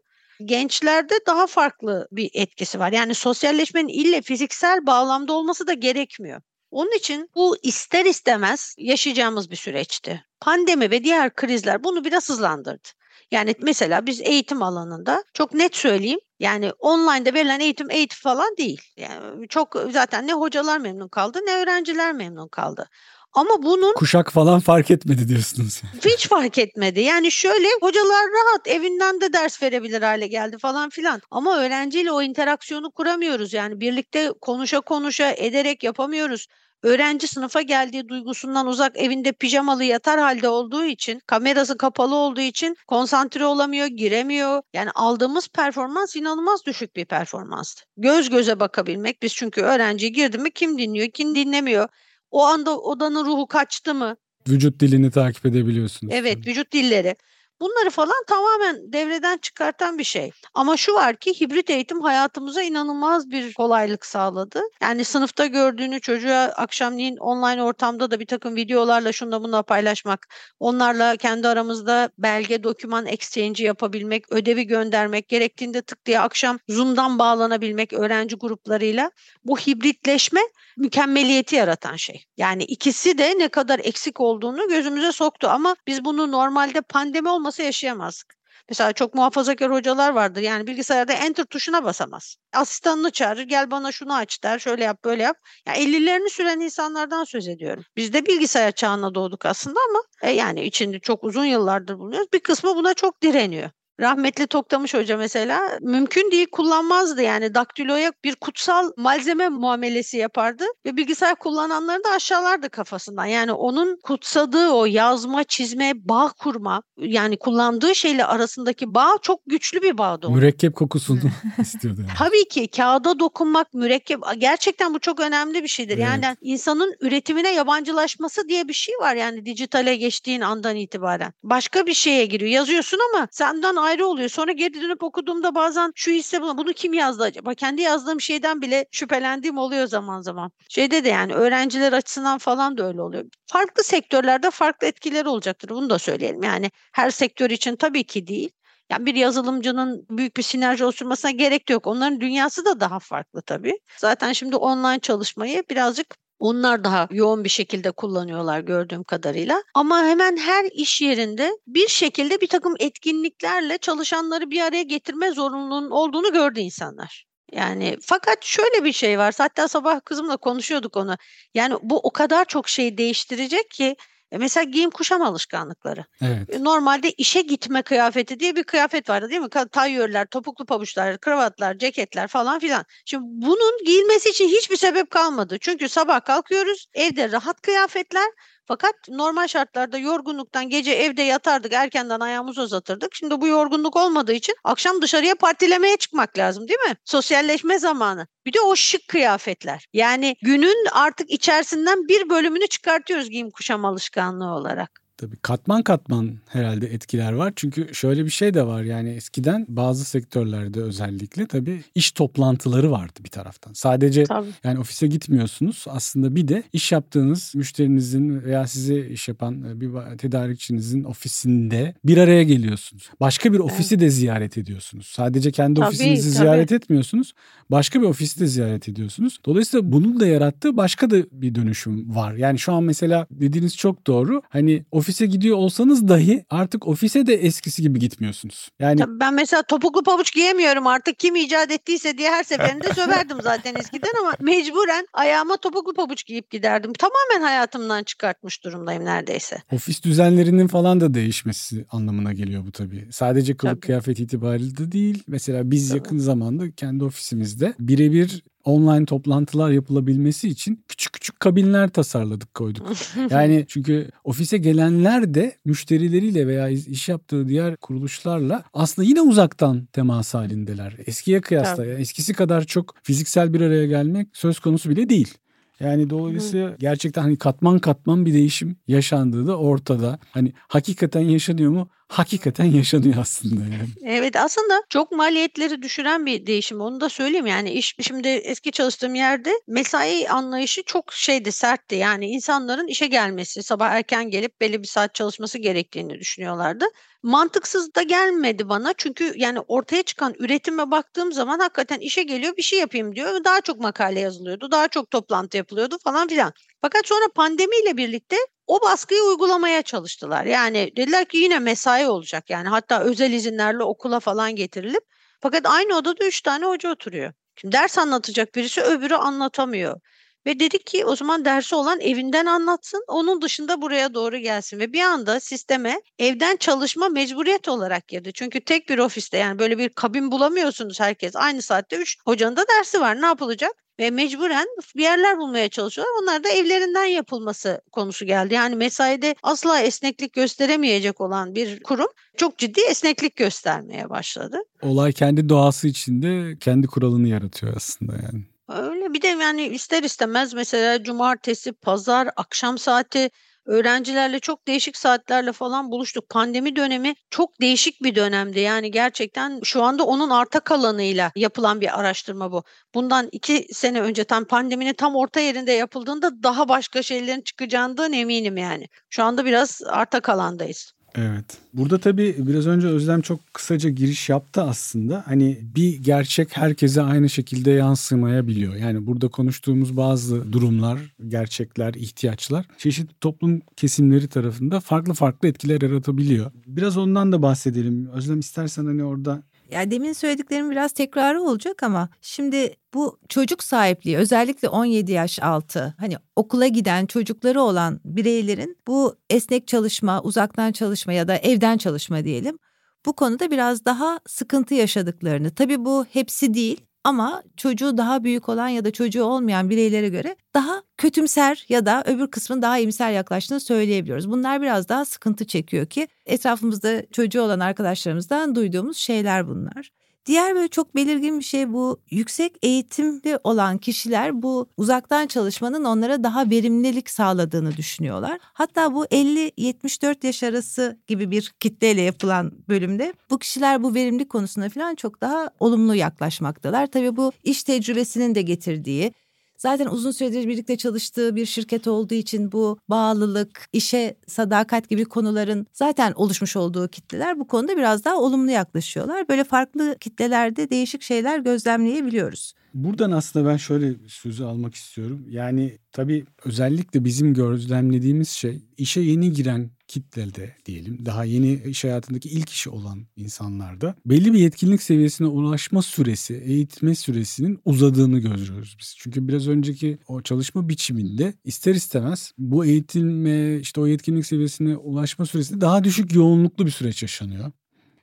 Gençlerde 0.46 1.14
daha 1.28 1.48
farklı 1.48 2.08
bir 2.12 2.30
etkisi 2.34 2.80
var. 2.80 2.92
Yani 2.92 3.16
sosyalleşmenin 3.16 3.88
ille 3.88 4.22
fiziksel 4.22 4.86
bağlamda 4.86 5.34
olması 5.34 5.68
da 5.68 5.74
gerekmiyor. 5.74 6.42
Onun 6.72 6.98
için 6.98 7.30
bu 7.36 7.58
ister 7.64 8.06
istemez 8.06 8.76
yaşayacağımız 8.78 9.52
bir 9.52 9.56
süreçti. 9.56 10.26
Pandemi 10.42 10.92
ve 10.92 11.04
diğer 11.04 11.36
krizler 11.36 11.84
bunu 11.84 12.06
biraz 12.06 12.30
hızlandırdı. 12.30 12.88
Yani 13.32 13.56
mesela 13.62 14.06
biz 14.06 14.22
eğitim 14.22 14.64
alanında 14.64 15.24
çok 15.34 15.54
net 15.54 15.76
söyleyeyim. 15.76 16.20
Yani 16.40 16.72
online'da 16.80 17.34
verilen 17.34 17.60
eğitim 17.60 17.92
eğitim 17.92 18.20
falan 18.22 18.58
değil. 18.58 18.82
Yani 18.98 19.48
çok 19.48 19.76
zaten 19.92 20.28
ne 20.28 20.34
hocalar 20.34 20.78
memnun 20.78 21.08
kaldı 21.08 21.40
ne 21.46 21.54
öğrenciler 21.54 22.14
memnun 22.14 22.48
kaldı. 22.48 22.90
Ama 23.34 23.64
bunun 23.64 23.94
kuşak 23.94 24.32
falan 24.32 24.60
fark 24.60 24.92
etmedi 24.92 25.28
diyorsunuz. 25.28 25.82
Hiç 26.06 26.28
fark 26.28 26.58
etmedi. 26.58 27.00
Yani 27.02 27.32
şöyle 27.32 27.68
hocalar 27.82 28.26
rahat 28.26 28.68
evinden 28.68 29.22
de 29.22 29.34
ders 29.34 29.64
verebilir 29.64 30.02
hale 30.02 30.28
geldi 30.28 30.58
falan 30.58 30.90
filan. 30.90 31.22
Ama 31.32 31.58
öğrenciyle 31.58 32.12
o 32.12 32.22
interaksiyonu 32.22 32.92
kuramıyoruz. 32.92 33.54
Yani 33.54 33.80
birlikte 33.80 34.32
konuşa 34.42 34.82
konuşa 34.82 35.32
ederek 35.32 35.84
yapamıyoruz. 35.84 36.48
Öğrenci 36.84 37.28
sınıfa 37.28 37.62
geldiği 37.62 38.08
duygusundan 38.08 38.68
uzak 38.68 38.98
evinde 38.98 39.32
pijamalı 39.32 39.84
yatar 39.84 40.20
halde 40.20 40.50
olduğu 40.50 40.84
için, 40.84 41.22
kamerası 41.28 41.78
kapalı 41.78 42.16
olduğu 42.16 42.42
için 42.42 42.76
konsantre 42.88 43.46
olamıyor, 43.46 43.88
giremiyor. 43.88 44.62
Yani 44.74 44.92
aldığımız 44.92 45.48
performans 45.48 46.16
inanılmaz 46.16 46.66
düşük 46.66 46.96
bir 46.96 47.06
performanstı. 47.06 47.84
Göz 47.98 48.30
göze 48.30 48.60
bakabilmek 48.60 49.22
biz 49.22 49.34
çünkü 49.36 49.62
öğrenci 49.62 50.12
girdi 50.12 50.38
mi 50.38 50.52
kim 50.52 50.78
dinliyor, 50.78 51.08
kim 51.12 51.36
dinlemiyor. 51.36 51.88
O 52.32 52.44
anda 52.44 52.80
odanın 52.80 53.26
ruhu 53.26 53.48
kaçtı 53.48 53.94
mı? 53.96 54.16
Vücut 54.48 54.80
dilini 54.80 55.12
takip 55.12 55.46
edebiliyorsunuz. 55.46 56.14
Evet, 56.14 56.48
vücut 56.48 56.74
dilleri. 56.74 57.16
Bunları 57.62 57.90
falan 57.90 58.24
tamamen 58.28 58.94
devreden 58.94 59.38
çıkartan 59.38 59.98
bir 59.98 60.04
şey. 60.04 60.32
Ama 60.54 60.78
şu 60.78 60.94
var 60.94 61.16
ki 61.16 61.42
hibrit 61.42 61.70
eğitim 61.70 62.02
hayatımıza 62.02 62.62
inanılmaz 62.62 63.30
bir 63.30 63.54
kolaylık 63.54 64.06
sağladı. 64.06 64.62
Yani 64.82 65.06
sınıfta 65.06 65.46
gördüğünü 65.46 66.02
çocuğa 66.02 66.44
akşamleyin 66.44 67.18
online 67.18 67.64
ortamda 67.64 68.12
da 68.12 68.20
bir 68.20 68.26
takım 68.26 68.56
videolarla 68.56 69.12
şunda 69.12 69.44
bununla 69.44 69.62
paylaşmak, 69.64 70.28
onlarla 70.60 71.18
kendi 71.18 71.48
aramızda 71.48 72.10
belge, 72.18 72.64
doküman 72.64 73.06
exchange 73.06 73.64
yapabilmek, 73.64 74.32
ödevi 74.32 74.68
göndermek, 74.68 75.30
gerektiğinde 75.30 75.82
tık 75.82 76.06
diye 76.06 76.20
akşam 76.20 76.60
Zoom'dan 76.70 77.20
bağlanabilmek 77.20 77.94
öğrenci 77.94 78.36
gruplarıyla 78.36 79.12
bu 79.46 79.58
hibritleşme 79.58 80.42
mükemmeliyeti 80.78 81.56
yaratan 81.56 81.96
şey. 81.96 82.26
Yani 82.38 82.64
ikisi 82.64 83.18
de 83.18 83.34
ne 83.38 83.48
kadar 83.48 83.80
eksik 83.80 84.20
olduğunu 84.20 84.68
gözümüze 84.68 85.12
soktu 85.12 85.48
ama 85.48 85.76
biz 85.88 86.06
bunu 86.06 86.32
normalde 86.32 86.82
pandemi 86.82 87.30
olmasa 87.48 87.64
yaşayamazdık. 87.64 88.38
Mesela 88.70 88.94
çok 88.94 89.14
muhafazakar 89.14 89.72
hocalar 89.72 90.12
vardır. 90.12 90.42
Yani 90.42 90.68
bilgisayarda 90.68 91.14
enter 91.14 91.46
tuşuna 91.46 91.84
basamaz. 91.84 92.36
Asistanını 92.54 93.12
çağırır 93.12 93.44
gel 93.44 93.72
bana 93.72 93.92
şunu 93.92 94.16
aç 94.16 94.44
der 94.44 94.60
şöyle 94.60 94.84
yap 94.84 95.04
böyle 95.06 95.24
yap. 95.24 95.38
Yani 95.68 95.78
50'lerini 95.78 96.30
süren 96.30 96.60
insanlardan 96.60 97.24
söz 97.24 97.48
ediyorum. 97.48 97.84
Biz 97.96 98.14
de 98.14 98.26
bilgisayar 98.26 98.72
çağına 98.72 99.16
doğduk 99.16 99.46
aslında 99.46 99.80
ama 99.90 100.00
e 100.22 100.32
yani 100.32 100.64
içinde 100.64 101.00
çok 101.00 101.24
uzun 101.24 101.46
yıllardır 101.46 102.00
bulunuyoruz. 102.00 102.28
Bir 102.34 102.40
kısmı 102.40 102.76
buna 102.76 102.94
çok 102.94 103.24
direniyor. 103.24 103.70
Rahmetli 104.00 104.48
Toktamış 104.48 104.94
Hoca 104.94 105.18
mesela 105.18 105.80
mümkün 105.82 106.32
değil 106.32 106.48
kullanmazdı 106.52 107.22
yani 107.22 107.54
daktiloya 107.54 108.14
bir 108.24 108.36
kutsal 108.36 108.92
malzeme 108.98 109.50
muamelesi 109.50 110.18
yapardı 110.18 110.64
ve 110.86 110.98
bilgisayar 110.98 111.36
kullananları 111.36 112.04
da 112.04 112.10
aşağılardı 112.10 112.70
kafasından. 112.70 113.26
Yani 113.26 113.52
onun 113.52 114.00
kutsadığı 114.04 114.70
o 114.70 114.86
yazma, 114.86 115.44
çizme, 115.44 115.94
bağ 115.96 116.32
kurma 116.40 116.82
yani 116.98 117.38
kullandığı 117.38 117.96
şeyle 117.96 118.26
arasındaki 118.26 118.94
bağ 118.94 119.16
çok 119.22 119.40
güçlü 119.48 119.82
bir 119.82 119.98
bağdı. 119.98 120.28
Onun. 120.28 120.38
Mürekkep 120.38 120.76
kokusunu 120.76 121.20
istiyordu. 121.62 122.02
Yani. 122.02 122.18
Tabii 122.18 122.48
ki 122.48 122.68
kağıda 122.68 123.20
dokunmak, 123.20 123.74
mürekkep 123.74 124.20
gerçekten 124.38 124.94
bu 124.94 125.00
çok 125.00 125.20
önemli 125.20 125.64
bir 125.64 125.68
şeydir. 125.68 125.98
Evet. 125.98 126.08
Yani 126.08 126.38
insanın 126.42 126.96
üretimine 127.02 127.54
yabancılaşması 127.54 128.50
diye 128.50 128.68
bir 128.68 128.74
şey 128.74 128.96
var 129.02 129.16
yani 129.16 129.46
dijitale 129.46 129.96
geçtiğin 129.96 130.42
andan 130.42 130.76
itibaren. 130.76 131.34
Başka 131.44 131.86
bir 131.86 131.94
şeye 131.94 132.26
giriyor. 132.26 132.52
Yazıyorsun 132.52 133.00
ama 133.14 133.28
senden 133.32 133.76
ayrı 133.88 134.08
oluyor. 134.08 134.30
Sonra 134.30 134.52
geri 134.52 134.82
dönüp 134.82 135.04
okuduğumda 135.04 135.56
bazen 135.56 135.92
şu 135.96 136.12
hisse 136.12 136.42
bunu, 136.42 136.58
bunu 136.58 136.74
kim 136.74 136.94
yazdı 136.94 137.24
acaba? 137.24 137.54
Kendi 137.54 137.82
yazdığım 137.82 138.22
şeyden 138.22 138.62
bile 138.62 138.86
şüphelendiğim 138.92 139.58
oluyor 139.58 139.88
zaman 139.88 140.22
zaman. 140.22 140.52
Şeyde 140.70 141.04
de 141.04 141.10
yani 141.10 141.34
öğrenciler 141.34 141.94
açısından 141.94 142.38
falan 142.38 142.78
da 142.78 142.88
öyle 142.88 143.02
oluyor. 143.02 143.26
Farklı 143.48 143.84
sektörlerde 143.84 144.52
farklı 144.52 144.88
etkileri 144.88 145.30
olacaktır. 145.30 145.70
Bunu 145.70 145.90
da 145.90 146.00
söyleyelim. 146.00 146.44
Yani 146.44 146.72
her 146.92 147.10
sektör 147.10 147.50
için 147.50 147.76
tabii 147.76 148.04
ki 148.04 148.28
değil. 148.28 148.50
Yani 148.92 149.06
bir 149.06 149.16
yazılımcının 149.16 150.06
büyük 150.10 150.38
bir 150.38 150.44
sinerji 150.44 150.86
oluşturmasına 150.86 151.32
gerek 151.32 151.70
yok. 151.70 151.88
Onların 151.88 152.22
dünyası 152.22 152.66
da 152.66 152.80
daha 152.80 153.00
farklı 153.00 153.42
tabii. 153.42 153.80
Zaten 153.98 154.34
şimdi 154.34 154.56
online 154.56 155.00
çalışmayı 155.00 155.64
birazcık 155.70 156.16
onlar 156.40 156.84
daha 156.84 157.08
yoğun 157.12 157.44
bir 157.44 157.50
şekilde 157.50 157.92
kullanıyorlar 157.92 158.60
gördüğüm 158.60 159.04
kadarıyla. 159.04 159.64
Ama 159.74 160.04
hemen 160.04 160.38
her 160.38 160.66
iş 160.74 161.02
yerinde 161.02 161.52
bir 161.68 161.88
şekilde 161.88 162.42
bir 162.42 162.48
takım 162.48 162.74
etkinliklerle 162.80 163.78
çalışanları 163.78 164.52
bir 164.52 164.62
araya 164.62 164.84
getirme 164.84 165.32
zorunluluğunun 165.32 165.92
olduğunu 165.92 166.34
gördü 166.34 166.60
insanlar. 166.60 167.26
Yani 167.52 167.98
fakat 168.02 168.46
şöyle 168.46 168.84
bir 168.84 168.94
şey 168.94 169.20
var. 169.20 169.36
Hatta 169.38 169.68
sabah 169.68 170.00
kızımla 170.06 170.38
konuşuyorduk 170.38 170.98
onu. 170.98 171.18
Yani 171.54 171.76
bu 171.82 171.98
o 171.98 172.12
kadar 172.12 172.46
çok 172.46 172.70
şey 172.70 172.98
değiştirecek 172.98 173.70
ki 173.70 173.96
mesela 174.32 174.64
giyim 174.64 174.90
kuşam 174.90 175.22
alışkanlıkları. 175.22 176.06
Evet. 176.22 176.56
E, 176.56 176.64
normalde 176.64 177.12
işe 177.12 177.42
gitme 177.42 177.82
kıyafeti 177.82 178.40
diye 178.40 178.56
bir 178.56 178.64
kıyafet 178.64 179.10
vardı 179.10 179.30
değil 179.30 179.42
mi? 179.42 179.50
Tayyörler, 179.72 180.26
topuklu 180.26 180.66
pabuçlar, 180.66 181.18
kravatlar, 181.18 181.78
ceketler 181.78 182.28
falan 182.28 182.60
filan. 182.60 182.86
Şimdi 183.06 183.24
bunun 183.28 183.86
giyilmesi 183.86 184.30
için 184.30 184.48
hiçbir 184.48 184.76
sebep 184.76 185.10
kalmadı. 185.10 185.58
Çünkü 185.62 185.90
sabah 185.90 186.26
kalkıyoruz, 186.26 186.88
evde 186.94 187.32
rahat 187.32 187.62
kıyafetler 187.62 188.28
fakat 188.68 188.96
normal 189.10 189.48
şartlarda 189.48 189.98
yorgunluktan 189.98 190.70
gece 190.70 190.92
evde 190.92 191.22
yatardık, 191.22 191.74
erkenden 191.74 192.20
ayağımızı 192.20 192.62
uzatırdık. 192.62 193.16
Şimdi 193.16 193.42
bu 193.42 193.48
yorgunluk 193.48 193.96
olmadığı 193.96 194.34
için 194.34 194.56
akşam 194.64 195.02
dışarıya 195.02 195.36
partilemeye 195.36 195.98
çıkmak 195.98 196.38
lazım 196.38 196.68
değil 196.68 196.80
mi? 196.80 196.96
Sosyalleşme 197.06 197.80
zamanı. 197.80 198.28
Bir 198.46 198.54
de 198.54 198.62
o 198.62 198.76
şık 198.76 199.08
kıyafetler. 199.08 199.86
Yani 199.94 200.36
günün 200.42 200.88
artık 200.92 201.32
içerisinden 201.32 202.08
bir 202.08 202.30
bölümünü 202.30 202.68
çıkartıyoruz 202.68 203.30
giyim 203.30 203.52
kuşam 203.52 203.86
alışkanlığı 203.86 204.54
olarak. 204.56 205.07
Tabii 205.18 205.36
katman 205.42 205.84
katman 205.84 206.32
herhalde 206.48 206.88
etkiler 206.88 207.34
var. 207.34 207.54
Çünkü 207.56 207.90
şöyle 207.94 208.26
bir 208.26 208.30
şey 208.30 208.54
de 208.54 208.68
var 208.68 208.84
yani 208.84 209.10
eskiden 209.10 209.66
bazı 209.70 210.06
sektörlerde 210.06 210.82
özellikle 210.82 211.46
tabii 211.48 211.82
iş 211.96 212.12
toplantıları 212.12 212.92
vardı 212.92 213.14
bir 213.24 213.30
taraftan. 213.30 213.74
Sadece 213.74 214.24
tabii. 214.24 214.50
yani 214.64 214.80
ofise 214.80 215.08
gitmiyorsunuz. 215.08 215.86
Aslında 215.90 216.36
bir 216.36 216.48
de 216.48 216.64
iş 216.74 216.92
yaptığınız 216.92 217.54
müşterinizin 217.56 218.44
veya 218.44 218.68
size 218.68 219.08
iş 219.08 219.28
yapan 219.28 219.64
e, 219.64 219.82
bir 219.82 220.18
tedarikçinizin 220.18 221.04
ofisinde 221.04 221.94
bir 222.06 222.18
araya 222.18 222.44
geliyorsunuz. 222.44 223.10
Başka 223.20 223.54
bir 223.54 223.60
ofisi 223.60 223.96
evet. 223.96 224.02
de 224.02 224.10
ziyaret 224.10 224.58
ediyorsunuz. 224.58 225.08
Sadece 225.08 225.52
kendi 225.52 225.80
tabii, 225.80 225.88
ofisinizi 225.88 226.30
tabii. 226.30 226.38
ziyaret 226.38 226.72
etmiyorsunuz. 226.72 227.34
Başka 227.72 228.02
bir 228.02 228.06
ofisi 228.06 228.40
de 228.40 228.48
ziyaret 228.48 228.90
ediyorsunuz. 228.90 229.40
Dolayısıyla 229.46 229.92
bunun 229.92 230.20
da 230.20 230.28
yarattığı 230.28 230.78
başka 230.78 231.10
da 231.10 231.18
bir 231.32 231.56
dönüşüm 231.56 232.16
var. 232.16 232.34
Yani 232.34 232.60
şu 232.60 232.74
an 232.74 232.84
mesela 232.84 233.28
dediğiniz 233.32 233.78
çok 233.78 234.08
doğru. 234.08 234.42
Hani 234.50 234.86
ofis 234.92 235.07
ofise 235.08 235.26
gidiyor 235.26 235.58
olsanız 235.58 236.08
dahi 236.08 236.46
artık 236.50 236.88
ofise 236.88 237.26
de 237.26 237.34
eskisi 237.34 237.82
gibi 237.82 238.00
gitmiyorsunuz. 238.00 238.70
Yani 238.80 239.00
Tabii 239.00 239.20
ben 239.20 239.34
mesela 239.34 239.64
topuklu 239.64 240.04
pabuç 240.04 240.34
giyemiyorum 240.34 240.88
artık 240.88 241.20
kim 241.20 241.36
icat 241.36 241.72
ettiyse 241.72 242.18
diye 242.18 242.32
her 242.32 242.44
seferinde 242.44 242.94
söverdim 242.96 243.38
zaten 243.42 243.76
eskiden 243.76 244.12
ama 244.22 244.34
mecburen 244.40 245.08
ayağıma 245.14 245.58
topuklu 245.58 245.94
pabuç 245.94 246.26
giyip 246.26 246.52
giderdim. 246.52 246.94
Tamamen 246.94 247.48
hayatımdan 247.48 248.04
çıkartmış 248.04 248.64
durumdayım 248.64 249.06
neredeyse. 249.06 249.58
Ofis 249.72 250.04
düzenlerinin 250.04 250.68
falan 250.68 251.02
da 251.02 251.14
değişmesi 251.14 251.86
anlamına 251.92 252.34
geliyor 252.34 252.66
bu 252.66 252.72
tabii. 252.72 253.08
Sadece 253.12 253.58
kılık 253.58 253.74
tabii. 253.74 253.82
kıyafet 253.82 254.20
itibariyle 254.20 254.78
de 254.78 254.92
değil. 254.92 255.24
Mesela 255.28 255.72
biz 255.72 255.90
tabii. 255.90 255.98
yakın 255.98 256.18
zamanda 256.18 256.72
kendi 256.72 257.04
ofisimizde 257.04 257.74
birebir 257.80 258.44
online 258.68 259.06
toplantılar 259.06 259.72
yapılabilmesi 259.72 260.50
için 260.50 260.84
küçük 260.88 261.14
küçük 261.14 261.40
kabinler 261.40 261.90
tasarladık 261.90 262.54
koyduk. 262.54 262.88
yani 263.30 263.66
çünkü 263.68 264.10
ofise 264.24 264.58
gelenler 264.58 265.34
de 265.34 265.56
müşterileriyle 265.66 266.48
veya 266.48 266.70
iş 266.70 267.10
yaptığı 267.10 267.48
diğer 267.48 267.76
kuruluşlarla 267.78 268.64
aslında 268.74 269.08
yine 269.08 269.22
uzaktan 269.22 269.86
temas 269.86 270.34
halindeler. 270.34 270.96
Eskiye 271.06 271.42
kıyasla 271.42 271.86
yani 271.86 272.02
eskisi 272.02 272.34
kadar 272.34 272.64
çok 272.64 272.96
fiziksel 273.04 273.54
bir 273.54 273.62
araya 273.62 273.86
gelmek 273.86 274.28
söz 274.34 274.60
konusu 274.60 274.90
bile 274.90 275.10
değil. 275.10 275.34
Yani 275.80 276.10
dolayısıyla 276.10 276.76
gerçekten 276.80 277.22
hani 277.22 277.38
katman 277.38 277.80
katman 277.80 278.26
bir 278.26 278.34
değişim 278.34 278.76
yaşandığı 278.88 279.48
da 279.48 279.58
ortada. 279.58 280.20
Hani 280.32 280.54
hakikaten 280.68 281.22
yaşanıyor 281.22 281.72
mu? 281.72 281.90
Hakikaten 282.08 282.66
yaşanıyor 282.66 283.16
aslında 283.18 283.62
yani. 283.64 283.90
Evet 284.04 284.36
aslında 284.36 284.84
çok 284.90 285.12
maliyetleri 285.12 285.82
düşüren 285.82 286.26
bir 286.26 286.46
değişim 286.48 286.82
onu 286.82 287.02
da 287.02 287.10
söyleyeyim 287.10 287.46
yani 287.46 287.72
iş 287.72 287.96
şimdi 288.02 288.28
eski 288.28 288.72
çalıştığım 288.72 289.16
yerde 289.16 289.52
mesai 289.68 290.30
anlayışı 290.30 290.84
çok 290.84 291.14
şeydi 291.14 291.52
sertti 291.52 291.96
yani 291.96 292.28
insanların 292.28 292.88
işe 292.88 293.08
gelmesi 293.08 293.64
sabah 293.64 293.90
erken 293.90 294.30
gelip 294.30 294.62
belli 294.62 294.84
bir 294.84 294.88
saat 294.88 295.16
çalışması 295.16 295.58
gerektiğini 295.58 296.20
düşünüyorlardı. 296.20 296.86
Mantıksız 297.24 297.96
da 297.96 298.02
gelmedi 298.02 298.70
bana 298.70 298.94
çünkü 298.98 299.34
yani 299.36 299.60
ortaya 299.60 300.04
çıkan 300.04 300.34
üretime 300.40 300.92
baktığım 300.92 301.32
zaman 301.32 301.60
hakikaten 301.60 302.00
işe 302.00 302.24
geliyor 302.24 302.58
bir 302.58 302.62
şey 302.62 302.80
yapayım 302.80 303.16
diyor 303.16 303.44
daha 303.44 303.62
çok 303.62 303.80
makale 303.80 304.20
yazılıyordu 304.20 304.72
daha 304.72 304.88
çok 304.88 305.12
toplantı 305.12 305.58
yapılıyordu 305.58 305.98
falan 306.04 306.28
filan. 306.28 306.54
Fakat 306.82 307.08
sonra 307.08 307.26
pandemiyle 307.36 307.98
birlikte 307.98 308.38
o 308.68 308.82
baskıyı 308.82 309.22
uygulamaya 309.24 309.82
çalıştılar. 309.82 310.46
Yani 310.46 310.92
dediler 310.98 311.26
ki 311.26 311.38
yine 311.38 311.60
mesai 311.60 312.08
olacak 312.08 312.50
yani 312.50 312.68
hatta 312.70 313.00
özel 313.04 313.32
izinlerle 313.32 313.84
okula 313.84 314.20
falan 314.20 314.56
getirilip 314.56 315.04
fakat 315.42 315.66
aynı 315.66 315.98
odada 315.98 316.26
üç 316.26 316.42
tane 316.42 316.66
hoca 316.66 316.92
oturuyor. 316.92 317.34
Şimdi 317.56 317.72
ders 317.76 317.98
anlatacak 317.98 318.56
birisi 318.56 318.82
öbürü 318.82 319.16
anlatamıyor. 319.16 320.00
Ve 320.46 320.60
dedik 320.60 320.86
ki 320.88 321.06
o 321.06 321.16
zaman 321.16 321.46
dersi 321.46 321.76
olan 321.76 322.00
evinden 322.00 322.46
anlatsın, 322.46 323.04
onun 323.08 323.42
dışında 323.42 323.82
buraya 323.82 324.14
doğru 324.14 324.38
gelsin. 324.38 324.80
Ve 324.80 324.94
bir 324.94 325.02
anda 325.02 325.40
sisteme 325.40 326.02
evden 326.20 326.56
çalışma 326.56 327.10
mecburiyet 327.10 327.68
olarak 327.68 328.08
girdi. 328.08 328.32
Çünkü 328.34 328.62
tek 328.66 328.90
bir 328.90 328.98
ofiste 328.98 329.38
yani 329.38 329.60
böyle 329.60 329.78
bir 329.78 329.90
kabin 329.90 330.32
bulamıyorsunuz 330.32 331.00
herkes. 331.00 331.36
Aynı 331.36 331.62
saatte 331.62 331.96
3 331.96 332.18
hocanın 332.26 332.56
da 332.58 332.66
dersi 332.68 333.02
var. 333.02 333.22
Ne 333.22 333.26
yapılacak? 333.26 333.87
Ve 334.00 334.10
mecburen 334.10 334.68
bir 334.96 335.04
yerler 335.04 335.38
bulmaya 335.38 335.70
çalışıyorlar. 335.70 336.14
Onlar 336.24 336.44
da 336.44 336.50
evlerinden 336.50 337.06
yapılması 337.06 337.82
konusu 337.92 338.26
geldi. 338.26 338.54
Yani 338.54 338.76
mesaide 338.76 339.36
asla 339.44 339.82
esneklik 339.82 340.34
gösteremeyecek 340.34 341.22
olan 341.22 341.56
bir 341.56 341.84
kurum 341.84 342.08
çok 342.38 342.58
ciddi 342.58 342.82
esneklik 342.90 343.36
göstermeye 343.36 344.10
başladı. 344.10 344.58
Olay 344.82 345.14
kendi 345.14 345.50
doğası 345.50 345.88
içinde 345.88 346.58
kendi 346.60 346.88
kuralını 346.88 347.28
yaratıyor 347.28 347.76
aslında 347.76 348.14
yani. 348.14 348.46
Öyle 348.70 349.14
bir 349.14 349.22
de 349.22 349.28
yani 349.28 349.68
ister 349.68 350.04
istemez 350.04 350.54
mesela 350.54 351.04
cumartesi, 351.04 351.72
pazar, 351.72 352.30
akşam 352.36 352.78
saati 352.78 353.30
öğrencilerle 353.68 354.40
çok 354.40 354.68
değişik 354.68 354.98
saatlerle 354.98 355.52
falan 355.52 355.92
buluştuk. 355.92 356.30
Pandemi 356.30 356.76
dönemi 356.76 357.16
çok 357.30 357.62
değişik 357.62 358.04
bir 358.04 358.16
dönemdi. 358.16 358.60
Yani 358.60 358.92
gerçekten 358.92 359.60
şu 359.64 359.84
anda 359.84 360.04
onun 360.04 360.30
arta 360.30 360.60
kalanıyla 360.60 361.32
yapılan 361.36 361.82
bir 361.82 362.00
araştırma 362.00 362.52
bu. 362.52 362.64
Bundan 362.96 363.30
iki 363.32 363.68
sene 363.74 364.02
önce 364.02 364.24
tam 364.24 364.46
pandeminin 364.46 364.94
tam 364.94 365.16
orta 365.16 365.40
yerinde 365.40 365.72
yapıldığında 365.72 366.44
daha 366.44 366.70
başka 366.70 367.04
şeylerin 367.04 367.42
çıkacağından 367.42 368.14
eminim 368.14 368.58
yani. 368.58 368.88
Şu 369.10 369.24
anda 369.24 369.46
biraz 369.46 369.82
arta 369.88 370.20
kalandayız. 370.20 370.97
Evet. 371.16 371.58
Burada 371.74 371.98
tabii 371.98 372.36
biraz 372.38 372.68
önce 372.68 372.88
Özlem 372.88 373.22
çok 373.22 373.54
kısaca 373.54 373.90
giriş 373.90 374.30
yaptı 374.30 374.62
aslında. 374.62 375.24
Hani 375.26 375.60
bir 375.76 376.04
gerçek 376.04 376.58
herkese 376.58 377.02
aynı 377.02 377.30
şekilde 377.30 377.72
yansımayabiliyor. 377.72 378.76
Yani 378.76 379.08
burada 379.08 379.28
konuştuğumuz 379.28 379.98
bazı 379.98 380.54
durumlar, 380.54 381.00
gerçekler, 381.28 381.94
ihtiyaçlar 381.94 382.66
çeşitli 382.78 383.14
toplum 383.22 383.62
kesimleri 383.76 384.28
tarafında 384.28 384.80
farklı 384.80 385.14
farklı 385.14 385.48
etkiler 385.48 385.82
yaratabiliyor. 385.82 386.52
Biraz 386.68 386.98
ondan 386.98 387.32
da 387.32 387.42
bahsedelim. 387.42 388.08
Özlem 388.14 388.40
istersen 388.40 388.86
hani 388.86 389.04
orada 389.04 389.44
ya 389.72 389.92
demin 389.92 390.14
söylediklerim 390.14 390.72
biraz 390.72 390.92
tekrarı 390.92 391.42
olacak 391.42 391.84
ama 391.84 392.10
şimdi 392.22 392.76
bu 392.94 393.20
çocuk 393.30 393.64
sahipliği 393.64 394.18
özellikle 394.18 394.70
17 394.70 395.12
yaş 395.12 395.40
altı 395.40 395.96
hani 396.00 396.18
okula 396.36 396.68
giden 396.68 397.06
çocukları 397.06 397.62
olan 397.62 398.00
bireylerin 398.06 398.78
bu 398.88 399.16
esnek 399.30 399.68
çalışma, 399.68 400.22
uzaktan 400.22 400.72
çalışma 400.72 401.14
ya 401.14 401.28
da 401.28 401.38
evden 401.38 401.78
çalışma 401.78 402.24
diyelim 402.24 402.60
bu 403.06 403.14
konuda 403.14 403.52
biraz 403.52 403.86
daha 403.86 404.20
sıkıntı 404.28 404.74
yaşadıklarını. 404.74 405.52
Tabii 405.52 405.86
bu 405.86 406.06
hepsi 406.06 406.54
değil 406.54 406.82
ama 407.04 407.44
çocuğu 407.58 407.98
daha 407.98 408.24
büyük 408.24 408.50
olan 408.50 408.68
ya 408.68 408.86
da 408.86 408.92
çocuğu 408.92 409.24
olmayan 409.24 409.70
bireylere 409.70 410.10
göre 410.10 410.36
daha 410.54 410.84
kötümser 410.98 411.66
ya 411.70 411.86
da 411.86 412.04
öbür 412.06 412.28
kısmın 412.28 412.62
daha 412.62 412.78
iyimser 412.78 413.12
yaklaştığını 413.12 413.60
söyleyebiliyoruz. 413.60 414.32
Bunlar 414.32 414.62
biraz 414.62 414.90
daha 414.90 415.06
sıkıntı 415.06 415.48
çekiyor 415.48 415.86
ki 415.86 416.08
etrafımızda 416.26 417.04
çocuğu 417.12 417.42
olan 417.42 417.60
arkadaşlarımızdan 417.60 418.56
duyduğumuz 418.56 418.98
şeyler 418.98 419.48
bunlar. 419.48 419.92
Diğer 420.28 420.56
böyle 420.56 420.68
çok 420.68 420.96
belirgin 420.96 421.40
bir 421.40 421.44
şey 421.44 421.74
bu 421.74 422.00
yüksek 422.12 422.56
eğitimli 422.62 423.40
olan 423.44 423.78
kişiler 423.78 424.42
bu 424.42 424.70
uzaktan 424.78 425.28
çalışmanın 425.28 425.84
onlara 425.84 426.24
daha 426.24 426.50
verimlilik 426.50 427.10
sağladığını 427.10 427.78
düşünüyorlar. 427.78 428.40
Hatta 428.42 428.94
bu 428.94 429.06
50-74 429.06 430.26
yaş 430.26 430.44
arası 430.44 430.98
gibi 431.08 431.32
bir 431.32 431.54
kitleyle 431.60 432.02
yapılan 432.02 432.52
bölümde 432.70 433.14
bu 433.30 433.40
kişiler 433.40 433.84
bu 433.84 433.94
verimlilik 433.96 434.30
konusunda 434.30 434.70
falan 434.70 434.96
çok 434.96 435.22
daha 435.22 435.50
olumlu 435.60 435.96
yaklaşmaktalar. 435.96 436.88
Tabii 436.88 437.16
bu 437.16 437.32
iş 437.44 437.64
tecrübesinin 437.64 438.36
de 438.36 438.42
getirdiği 438.42 439.14
Zaten 439.58 439.86
uzun 439.86 440.12
süredir 440.12 440.48
birlikte 440.48 440.78
çalıştığı 440.78 441.36
bir 441.36 441.46
şirket 441.46 441.88
olduğu 441.88 442.14
için 442.14 442.52
bu 442.52 442.80
bağlılık, 442.90 443.68
işe 443.74 444.16
sadakat 444.28 444.90
gibi 444.90 445.06
konuların 445.06 445.68
zaten 445.74 446.14
oluşmuş 446.16 446.56
olduğu 446.56 446.88
kitleler 446.88 447.40
bu 447.40 447.48
konuda 447.48 447.78
biraz 447.78 448.06
daha 448.06 448.16
olumlu 448.16 448.52
yaklaşıyorlar. 448.52 449.28
Böyle 449.30 449.44
farklı 449.44 449.96
kitlelerde 450.00 450.70
değişik 450.70 451.02
şeyler 451.02 451.40
gözlemleyebiliyoruz. 451.40 452.54
Buradan 452.74 453.12
aslında 453.12 453.50
ben 453.50 453.58
şöyle 453.58 453.96
sözü 454.08 454.44
almak 454.44 454.76
istiyorum. 454.76 455.26
Yani 455.30 455.78
tabii 455.92 456.26
özellikle 456.46 457.06
bizim 457.06 457.34
gözlemlediğimiz 457.34 458.30
şey 458.30 458.62
işe 458.78 459.02
yeni 459.02 459.32
giren 459.34 459.70
kitlede 459.88 460.56
diyelim 460.66 461.06
daha 461.06 461.24
yeni 461.24 461.54
iş 461.66 461.84
hayatındaki 461.84 462.30
ilk 462.30 462.50
işi 462.50 462.70
olan 462.70 463.08
insanlarda 463.16 463.96
belli 464.06 464.34
bir 464.34 464.40
yetkinlik 464.40 464.84
seviyesine 464.84 465.28
ulaşma 465.28 465.82
süresi, 465.82 466.34
eğitme 466.34 466.96
süresinin 466.96 467.60
uzadığını 467.66 468.20
görüyoruz 468.20 468.76
biz. 468.80 468.96
Çünkü 468.98 469.28
biraz 469.28 469.48
önceki 469.48 469.98
o 470.08 470.22
çalışma 470.22 470.70
biçiminde 470.70 471.34
ister 471.44 471.76
istemez 471.76 472.32
bu 472.38 472.66
eğitilme 472.66 473.60
işte 473.60 473.82
o 473.82 473.88
yetkinlik 473.88 474.26
seviyesine 474.26 474.76
ulaşma 474.76 475.26
süresi 475.26 475.62
daha 475.62 475.84
düşük 475.84 476.14
yoğunluklu 476.14 476.66
bir 476.66 476.72
süreç 476.72 477.02
yaşanıyor. 477.02 477.52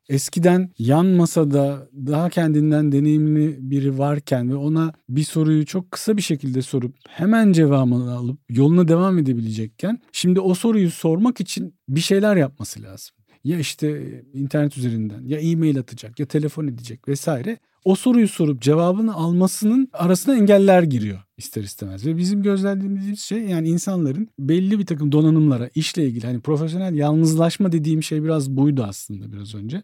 Eskiden 0.09 0.71
yan 0.79 1.07
masada 1.07 1.89
daha 2.07 2.31
kendinden 2.31 2.93
deneyimli 2.93 3.57
biri 3.71 3.99
varken 3.99 4.51
ve 4.51 4.57
ona 4.57 4.93
bir 5.09 5.25
soruyu 5.25 5.67
çok 5.67 5.91
kısa 5.91 6.17
bir 6.17 6.23
şekilde 6.23 6.63
sorup 6.63 6.97
hemen 7.09 7.53
cevabını 7.53 8.13
alıp 8.15 8.39
yoluna 8.49 8.89
devam 8.89 9.19
edebilecekken 9.19 10.01
şimdi 10.13 10.41
o 10.41 10.55
soruyu 10.55 10.91
sormak 10.91 11.41
için 11.41 11.75
bir 11.89 12.01
şeyler 12.01 12.37
yapması 12.37 12.83
lazım. 12.83 13.17
Ya 13.45 13.59
işte 13.59 14.23
internet 14.33 14.79
üzerinden 14.79 15.23
ya 15.27 15.39
e-mail 15.39 15.79
atacak 15.79 16.21
ya 16.21 16.27
telefon 16.27 16.67
edecek 16.67 17.09
vesaire. 17.09 17.59
O 17.85 17.95
soruyu 17.95 18.29
sorup 18.29 18.63
cevabını 18.63 19.15
almasının 19.15 19.89
arasına 19.93 20.37
engeller 20.37 20.83
giriyor 20.83 21.19
ister 21.37 21.63
istemez. 21.63 22.07
Ve 22.07 22.17
bizim 22.17 22.43
gözlemlediğimiz 22.43 23.21
şey 23.21 23.39
yani 23.39 23.69
insanların 23.69 24.29
belli 24.39 24.79
bir 24.79 24.87
takım 24.87 25.13
donanımlara 25.13 25.71
işle 25.75 26.07
ilgili 26.07 26.27
hani 26.27 26.41
profesyonel 26.41 26.95
yalnızlaşma 26.95 27.73
dediğim 27.73 28.03
şey 28.03 28.25
biraz 28.25 28.51
buydu 28.51 28.85
aslında 28.89 29.33
biraz 29.33 29.55
önce 29.55 29.83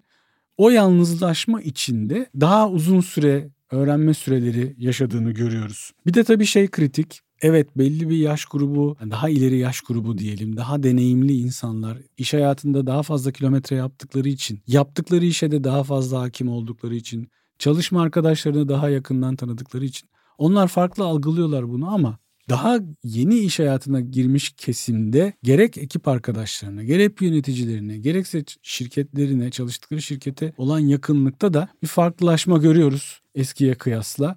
o 0.61 0.71
yalnızlaşma 0.71 1.63
içinde 1.63 2.27
daha 2.41 2.71
uzun 2.71 3.01
süre 3.01 3.51
öğrenme 3.71 4.15
süreleri 4.15 4.75
yaşadığını 4.79 5.31
görüyoruz. 5.31 5.93
Bir 6.07 6.15
de 6.15 6.25
tabii 6.25 6.47
şey 6.47 6.69
kritik. 6.69 7.21
Evet 7.43 7.79
belli 7.79 8.11
bir 8.11 8.17
yaş 8.17 8.45
grubu, 8.45 8.97
daha 9.11 9.29
ileri 9.29 9.59
yaş 9.59 9.81
grubu 9.81 10.19
diyelim, 10.19 10.57
daha 10.57 10.83
deneyimli 10.83 11.33
insanlar 11.33 11.99
iş 12.17 12.35
hayatında 12.35 12.87
daha 12.87 13.03
fazla 13.03 13.33
kilometre 13.33 13.77
yaptıkları 13.77 14.29
için, 14.29 14.61
yaptıkları 14.67 15.25
işe 15.25 15.51
de 15.51 15.65
daha 15.65 15.85
fazla 15.85 16.21
hakim 16.21 16.49
oldukları 16.49 16.95
için, 16.95 17.29
çalışma 17.59 18.03
arkadaşlarını 18.03 18.69
daha 18.69 18.89
yakından 18.89 19.37
tanıdıkları 19.37 19.85
için 19.85 20.09
onlar 20.39 20.69
farklı 20.69 21.05
algılıyorlar 21.05 21.69
bunu 21.69 21.95
ama 21.95 22.19
daha 22.51 22.79
yeni 23.05 23.39
iş 23.39 23.59
hayatına 23.59 24.01
girmiş 24.01 24.55
kesimde 24.57 25.33
gerek 25.43 25.79
ekip 25.79 26.09
arkadaşlarına, 26.09 26.85
gerek 26.85 27.23
yöneticilerine, 27.23 27.99
gerekse 27.99 28.45
şirketlerine, 28.63 29.51
çalıştıkları 29.51 30.03
şirkete 30.03 30.53
olan 30.57 30.79
yakınlıkta 30.79 31.55
da 31.55 31.69
bir 31.83 31.89
farklılaşma 31.89 32.59
görüyoruz 32.59 33.21
eskiye 33.35 33.75
kıyasla. 33.75 34.37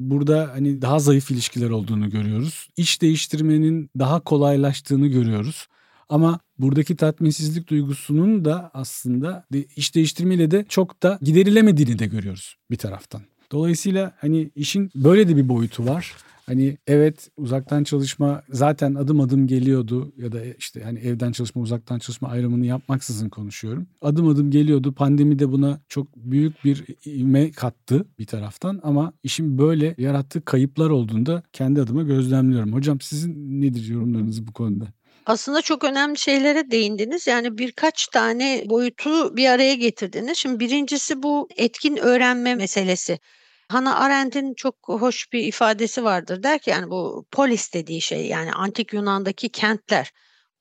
Burada 0.00 0.50
hani 0.52 0.82
daha 0.82 0.98
zayıf 0.98 1.30
ilişkiler 1.30 1.70
olduğunu 1.70 2.10
görüyoruz. 2.10 2.68
İş 2.76 3.02
değiştirmenin 3.02 3.90
daha 3.98 4.20
kolaylaştığını 4.20 5.06
görüyoruz. 5.06 5.66
Ama 6.08 6.40
buradaki 6.58 6.96
tatminsizlik 6.96 7.68
duygusunun 7.68 8.44
da 8.44 8.70
aslında 8.74 9.46
iş 9.76 9.94
değiştirmeyle 9.94 10.50
de 10.50 10.64
çok 10.68 11.02
da 11.02 11.18
giderilemediğini 11.22 11.98
de 11.98 12.06
görüyoruz 12.06 12.56
bir 12.70 12.76
taraftan. 12.76 13.22
Dolayısıyla 13.52 14.12
hani 14.20 14.50
işin 14.54 14.90
böyle 14.94 15.28
de 15.28 15.36
bir 15.36 15.48
boyutu 15.48 15.86
var. 15.86 16.14
Hani 16.46 16.78
evet 16.86 17.28
uzaktan 17.36 17.84
çalışma 17.84 18.42
zaten 18.48 18.94
adım 18.94 19.20
adım 19.20 19.46
geliyordu 19.46 20.12
ya 20.16 20.32
da 20.32 20.44
işte 20.44 20.80
hani 20.84 20.98
evden 20.98 21.32
çalışma 21.32 21.62
uzaktan 21.62 21.98
çalışma 21.98 22.28
ayrımını 22.28 22.66
yapmaksızın 22.66 23.28
konuşuyorum. 23.28 23.86
Adım 24.02 24.28
adım 24.28 24.50
geliyordu. 24.50 24.92
Pandemi 24.94 25.38
de 25.38 25.52
buna 25.52 25.80
çok 25.88 26.16
büyük 26.16 26.64
bir 26.64 26.84
ivme 27.06 27.50
kattı 27.50 28.06
bir 28.18 28.26
taraftan 28.26 28.80
ama 28.82 29.12
işin 29.22 29.58
böyle 29.58 29.94
yarattığı 29.98 30.44
kayıplar 30.44 30.90
olduğunda 30.90 31.42
kendi 31.52 31.80
adıma 31.80 32.02
gözlemliyorum. 32.02 32.72
Hocam 32.72 33.00
sizin 33.00 33.60
nedir 33.62 33.88
yorumlarınız 33.88 34.46
bu 34.46 34.52
konuda? 34.52 34.86
Aslında 35.26 35.62
çok 35.62 35.84
önemli 35.84 36.18
şeylere 36.18 36.70
değindiniz. 36.70 37.26
Yani 37.26 37.58
birkaç 37.58 38.06
tane 38.06 38.64
boyutu 38.68 39.36
bir 39.36 39.48
araya 39.48 39.74
getirdiniz. 39.74 40.38
Şimdi 40.38 40.60
birincisi 40.60 41.22
bu 41.22 41.48
etkin 41.56 41.96
öğrenme 41.96 42.54
meselesi. 42.54 43.18
Hannah 43.72 44.00
Arendt'in 44.00 44.54
çok 44.54 44.74
hoş 44.88 45.32
bir 45.32 45.44
ifadesi 45.44 46.04
vardır. 46.04 46.42
Der 46.42 46.58
ki 46.58 46.70
yani 46.70 46.90
bu 46.90 47.26
polis 47.30 47.74
dediği 47.74 48.00
şey 48.00 48.26
yani 48.26 48.52
antik 48.52 48.92
Yunan'daki 48.92 49.48
kentler. 49.48 50.10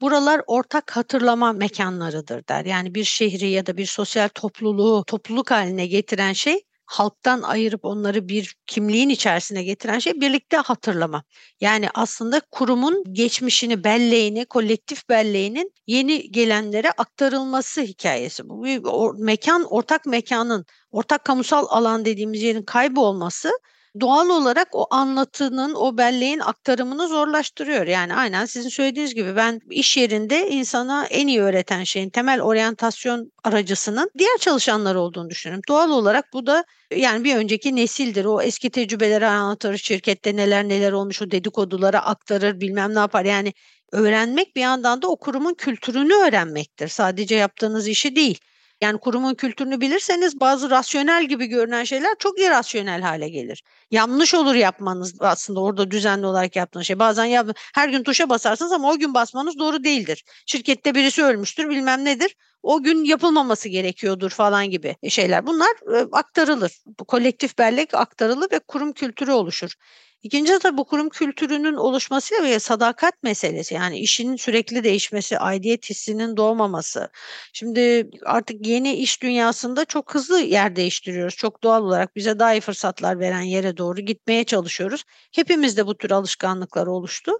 Buralar 0.01 0.41
ortak 0.47 0.91
hatırlama 0.97 1.53
mekanlarıdır 1.53 2.47
der. 2.47 2.65
Yani 2.65 2.95
bir 2.95 3.03
şehri 3.03 3.49
ya 3.49 3.65
da 3.65 3.77
bir 3.77 3.85
sosyal 3.85 4.27
topluluğu 4.27 5.03
topluluk 5.07 5.51
haline 5.51 5.87
getiren 5.87 6.33
şey 6.33 6.61
halktan 6.91 7.41
ayırıp 7.41 7.85
onları 7.85 8.29
bir 8.29 8.55
kimliğin 8.67 9.09
içerisine 9.09 9.63
getiren 9.63 9.99
şey 9.99 10.21
birlikte 10.21 10.57
hatırlama. 10.57 11.23
Yani 11.61 11.89
aslında 11.93 12.41
kurumun 12.51 13.03
geçmişini, 13.13 13.83
belleğini, 13.83 14.45
kolektif 14.45 15.09
belleğinin 15.09 15.73
yeni 15.87 16.31
gelenlere 16.31 16.91
aktarılması 16.91 17.81
hikayesi. 17.81 18.49
Bu 18.49 18.63
bir 18.63 18.81
mekan, 19.23 19.63
ortak 19.63 20.05
mekanın, 20.05 20.65
ortak 20.91 21.25
kamusal 21.25 21.65
alan 21.69 22.05
dediğimiz 22.05 22.41
yerin 22.41 22.63
kaybolması 22.63 23.51
doğal 23.99 24.29
olarak 24.29 24.67
o 24.71 24.87
anlatının, 24.91 25.73
o 25.75 25.97
belleğin 25.97 26.39
aktarımını 26.39 27.07
zorlaştırıyor. 27.07 27.87
Yani 27.87 28.15
aynen 28.15 28.45
sizin 28.45 28.69
söylediğiniz 28.69 29.15
gibi 29.15 29.35
ben 29.35 29.59
iş 29.69 29.97
yerinde 29.97 30.49
insana 30.49 31.05
en 31.05 31.27
iyi 31.27 31.41
öğreten 31.41 31.83
şeyin 31.83 32.09
temel 32.09 32.41
oryantasyon 32.41 33.31
aracısının 33.43 34.11
diğer 34.17 34.37
çalışanlar 34.39 34.95
olduğunu 34.95 35.29
düşünüyorum. 35.29 35.61
Doğal 35.69 35.89
olarak 35.89 36.25
bu 36.33 36.45
da 36.47 36.63
yani 36.95 37.23
bir 37.23 37.35
önceki 37.35 37.75
nesildir. 37.75 38.25
O 38.25 38.41
eski 38.41 38.69
tecrübeleri 38.69 39.25
anlatır, 39.25 39.77
şirkette 39.77 40.35
neler 40.35 40.67
neler 40.69 40.91
olmuş 40.91 41.21
o 41.21 41.31
dedikodulara 41.31 42.05
aktarır, 42.05 42.61
bilmem 42.61 42.95
ne 42.95 42.99
yapar. 42.99 43.25
Yani 43.25 43.53
öğrenmek 43.91 44.55
bir 44.55 44.61
yandan 44.61 45.01
da 45.01 45.07
o 45.07 45.15
kurumun 45.19 45.53
kültürünü 45.53 46.13
öğrenmektir. 46.13 46.87
Sadece 46.87 47.35
yaptığınız 47.35 47.87
işi 47.87 48.15
değil. 48.15 48.39
Yani 48.81 48.99
kurumun 48.99 49.33
kültürünü 49.35 49.81
bilirseniz 49.81 50.39
bazı 50.39 50.69
rasyonel 50.69 51.25
gibi 51.25 51.45
görünen 51.45 51.83
şeyler 51.83 52.15
çok 52.19 52.39
irrasyonel 52.39 53.01
hale 53.01 53.29
gelir. 53.29 53.63
Yanlış 53.91 54.33
olur 54.33 54.55
yapmanız 54.55 55.15
aslında 55.19 55.59
orada 55.61 55.91
düzenli 55.91 56.25
olarak 56.25 56.55
yaptığınız 56.55 56.87
şey. 56.87 56.99
Bazen 56.99 57.25
yap 57.25 57.47
her 57.73 57.89
gün 57.89 58.03
tuşa 58.03 58.29
basarsınız 58.29 58.71
ama 58.71 58.91
o 58.91 58.97
gün 58.97 59.13
basmanız 59.13 59.59
doğru 59.59 59.83
değildir. 59.83 60.23
Şirkette 60.45 60.95
birisi 60.95 61.23
ölmüştür 61.23 61.69
bilmem 61.69 62.05
nedir. 62.05 62.35
O 62.63 62.83
gün 62.83 63.03
yapılmaması 63.03 63.69
gerekiyordur 63.69 64.29
falan 64.29 64.69
gibi 64.69 64.95
şeyler. 65.09 65.47
Bunlar 65.47 65.71
aktarılır. 66.11 66.71
Bu 66.99 67.05
kolektif 67.05 67.57
bellek 67.57 67.93
aktarılır 67.93 68.51
ve 68.51 68.59
kurum 68.59 68.93
kültürü 68.93 69.31
oluşur. 69.31 69.73
İkincisi 70.23 70.63
de 70.63 70.77
bu 70.77 70.85
kurum 70.85 71.09
kültürünün 71.09 71.73
oluşmasıyla 71.73 72.43
ve 72.43 72.59
sadakat 72.59 73.23
meselesi 73.23 73.73
yani 73.75 73.99
işinin 73.99 74.35
sürekli 74.35 74.83
değişmesi, 74.83 75.39
aidiyet 75.39 75.89
hissinin 75.89 76.37
doğmaması. 76.37 77.09
Şimdi 77.53 78.09
artık 78.25 78.67
yeni 78.67 78.93
iş 78.95 79.21
dünyasında 79.23 79.85
çok 79.85 80.15
hızlı 80.15 80.39
yer 80.41 80.75
değiştiriyoruz. 80.75 81.35
Çok 81.35 81.63
doğal 81.63 81.83
olarak 81.83 82.15
bize 82.15 82.39
daha 82.39 82.53
iyi 82.53 82.61
fırsatlar 82.61 83.19
veren 83.19 83.41
yere 83.41 83.77
doğru 83.77 84.01
gitmeye 84.01 84.43
çalışıyoruz. 84.43 85.03
Hepimizde 85.35 85.87
bu 85.87 85.97
tür 85.97 86.11
alışkanlıklar 86.11 86.87
oluştu. 86.87 87.31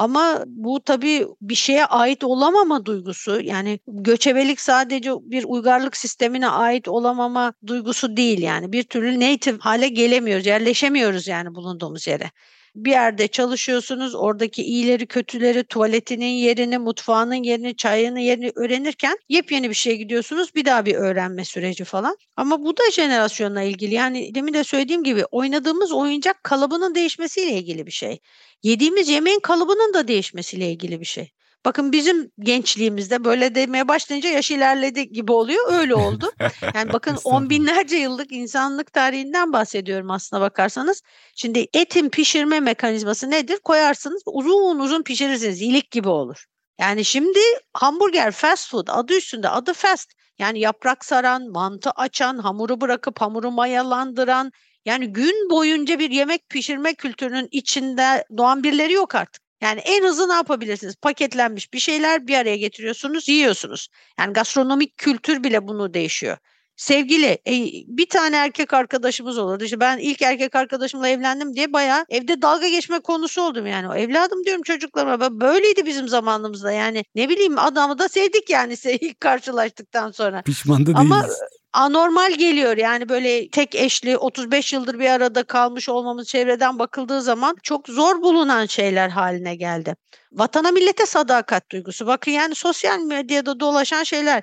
Ama 0.00 0.44
bu 0.46 0.80
tabii 0.84 1.26
bir 1.40 1.54
şeye 1.54 1.86
ait 1.86 2.24
olamama 2.24 2.86
duygusu 2.86 3.40
yani 3.40 3.80
göçebelik 3.86 4.60
sadece 4.60 5.10
bir 5.22 5.44
uygarlık 5.44 5.96
sistemine 5.96 6.48
ait 6.48 6.88
olamama 6.88 7.52
duygusu 7.66 8.16
değil 8.16 8.42
yani. 8.42 8.72
Bir 8.72 8.82
türlü 8.82 9.20
native 9.20 9.58
hale 9.58 9.88
gelemiyoruz 9.88 10.46
yerleşemiyoruz 10.46 11.28
yani 11.28 11.54
bulunduğumuz 11.54 12.06
yere 12.06 12.30
bir 12.76 12.90
yerde 12.90 13.28
çalışıyorsunuz. 13.28 14.14
Oradaki 14.14 14.62
iyileri, 14.62 15.06
kötüleri, 15.06 15.64
tuvaletinin 15.64 16.26
yerini, 16.26 16.78
mutfağının 16.78 17.42
yerini, 17.42 17.76
çayının 17.76 18.18
yerini 18.18 18.52
öğrenirken 18.54 19.18
yepyeni 19.28 19.70
bir 19.70 19.74
şeye 19.74 19.96
gidiyorsunuz. 19.96 20.54
Bir 20.54 20.64
daha 20.64 20.86
bir 20.86 20.94
öğrenme 20.94 21.44
süreci 21.44 21.84
falan. 21.84 22.16
Ama 22.36 22.62
bu 22.62 22.76
da 22.76 22.90
jenerasyonla 22.92 23.62
ilgili. 23.62 23.94
Yani 23.94 24.34
demin 24.34 24.54
de 24.54 24.64
söylediğim 24.64 25.04
gibi 25.04 25.24
oynadığımız 25.24 25.92
oyuncak 25.92 26.44
kalıbının 26.44 26.94
değişmesiyle 26.94 27.52
ilgili 27.52 27.86
bir 27.86 27.90
şey. 27.90 28.18
Yediğimiz 28.62 29.08
yemeğin 29.08 29.40
kalıbının 29.40 29.94
da 29.94 30.08
değişmesiyle 30.08 30.70
ilgili 30.70 31.00
bir 31.00 31.06
şey. 31.06 31.32
Bakın 31.64 31.92
bizim 31.92 32.30
gençliğimizde 32.38 33.24
böyle 33.24 33.54
demeye 33.54 33.88
başlayınca 33.88 34.28
yaş 34.30 34.50
ilerledi 34.50 35.12
gibi 35.12 35.32
oluyor. 35.32 35.72
Öyle 35.72 35.94
oldu. 35.94 36.32
Yani 36.74 36.92
bakın 36.92 37.18
on 37.24 37.50
binlerce 37.50 37.96
yıllık 37.96 38.32
insanlık 38.32 38.92
tarihinden 38.92 39.52
bahsediyorum 39.52 40.10
aslına 40.10 40.40
bakarsanız. 40.40 41.02
Şimdi 41.36 41.66
etin 41.74 42.08
pişirme 42.08 42.60
mekanizması 42.60 43.30
nedir? 43.30 43.58
Koyarsınız 43.64 44.22
uzun 44.26 44.78
uzun 44.78 45.02
pişirirsiniz. 45.02 45.60
iyilik 45.60 45.90
gibi 45.90 46.08
olur. 46.08 46.44
Yani 46.80 47.04
şimdi 47.04 47.38
hamburger 47.72 48.30
fast 48.32 48.70
food 48.70 48.88
adı 48.90 49.16
üstünde 49.16 49.48
adı 49.48 49.72
fast. 49.72 50.12
Yani 50.38 50.60
yaprak 50.60 51.04
saran, 51.04 51.50
mantı 51.50 51.90
açan, 51.90 52.38
hamuru 52.38 52.80
bırakıp 52.80 53.20
hamuru 53.20 53.50
mayalandıran, 53.50 54.52
yani 54.84 55.12
gün 55.12 55.50
boyunca 55.50 55.98
bir 55.98 56.10
yemek 56.10 56.48
pişirme 56.48 56.94
kültürünün 56.94 57.48
içinde 57.50 58.24
doğan 58.36 58.62
birileri 58.62 58.92
yok 58.92 59.14
artık. 59.14 59.49
Yani 59.60 59.80
en 59.80 60.04
hızlı 60.04 60.28
ne 60.28 60.32
yapabilirsiniz? 60.32 60.96
Paketlenmiş 60.96 61.72
bir 61.72 61.78
şeyler 61.78 62.26
bir 62.26 62.34
araya 62.34 62.56
getiriyorsunuz, 62.56 63.28
yiyorsunuz. 63.28 63.88
Yani 64.18 64.32
gastronomik 64.32 64.96
kültür 64.96 65.44
bile 65.44 65.68
bunu 65.68 65.94
değişiyor. 65.94 66.36
Sevgili 66.76 67.26
e, 67.26 67.52
bir 67.86 68.08
tane 68.08 68.36
erkek 68.36 68.74
arkadaşımız 68.74 69.38
olurdu. 69.38 69.64
İşte 69.64 69.80
ben 69.80 69.98
ilk 69.98 70.22
erkek 70.22 70.54
arkadaşımla 70.54 71.08
evlendim 71.08 71.54
diye 71.54 71.72
bayağı 71.72 72.04
evde 72.08 72.42
dalga 72.42 72.68
geçme 72.68 73.00
konusu 73.00 73.42
oldum 73.42 73.66
yani. 73.66 73.88
O 73.88 73.94
evladım 73.94 74.44
diyorum 74.44 74.62
çocuklarıma. 74.62 75.40
Böyleydi 75.40 75.86
bizim 75.86 76.08
zamanımızda 76.08 76.72
yani. 76.72 77.04
Ne 77.14 77.28
bileyim 77.28 77.58
adamı 77.58 77.98
da 77.98 78.08
sevdik 78.08 78.50
yani 78.50 78.76
ilk 79.00 79.20
karşılaştıktan 79.20 80.10
sonra. 80.10 80.42
Pişman 80.42 80.86
da 80.86 80.92
Ama 80.94 81.26
anormal 81.72 82.32
geliyor. 82.32 82.76
Yani 82.76 83.08
böyle 83.08 83.50
tek 83.50 83.74
eşli 83.74 84.16
35 84.16 84.72
yıldır 84.72 84.98
bir 84.98 85.10
arada 85.10 85.42
kalmış 85.42 85.88
olmamız 85.88 86.28
çevreden 86.28 86.78
bakıldığı 86.78 87.22
zaman 87.22 87.56
çok 87.62 87.88
zor 87.88 88.22
bulunan 88.22 88.66
şeyler 88.66 89.08
haline 89.08 89.54
geldi. 89.56 89.96
Vatana 90.32 90.70
millete 90.70 91.06
sadakat 91.06 91.70
duygusu. 91.70 92.06
Bakın 92.06 92.30
yani 92.30 92.54
sosyal 92.54 92.98
medyada 92.98 93.60
dolaşan 93.60 94.02
şeyler. 94.04 94.42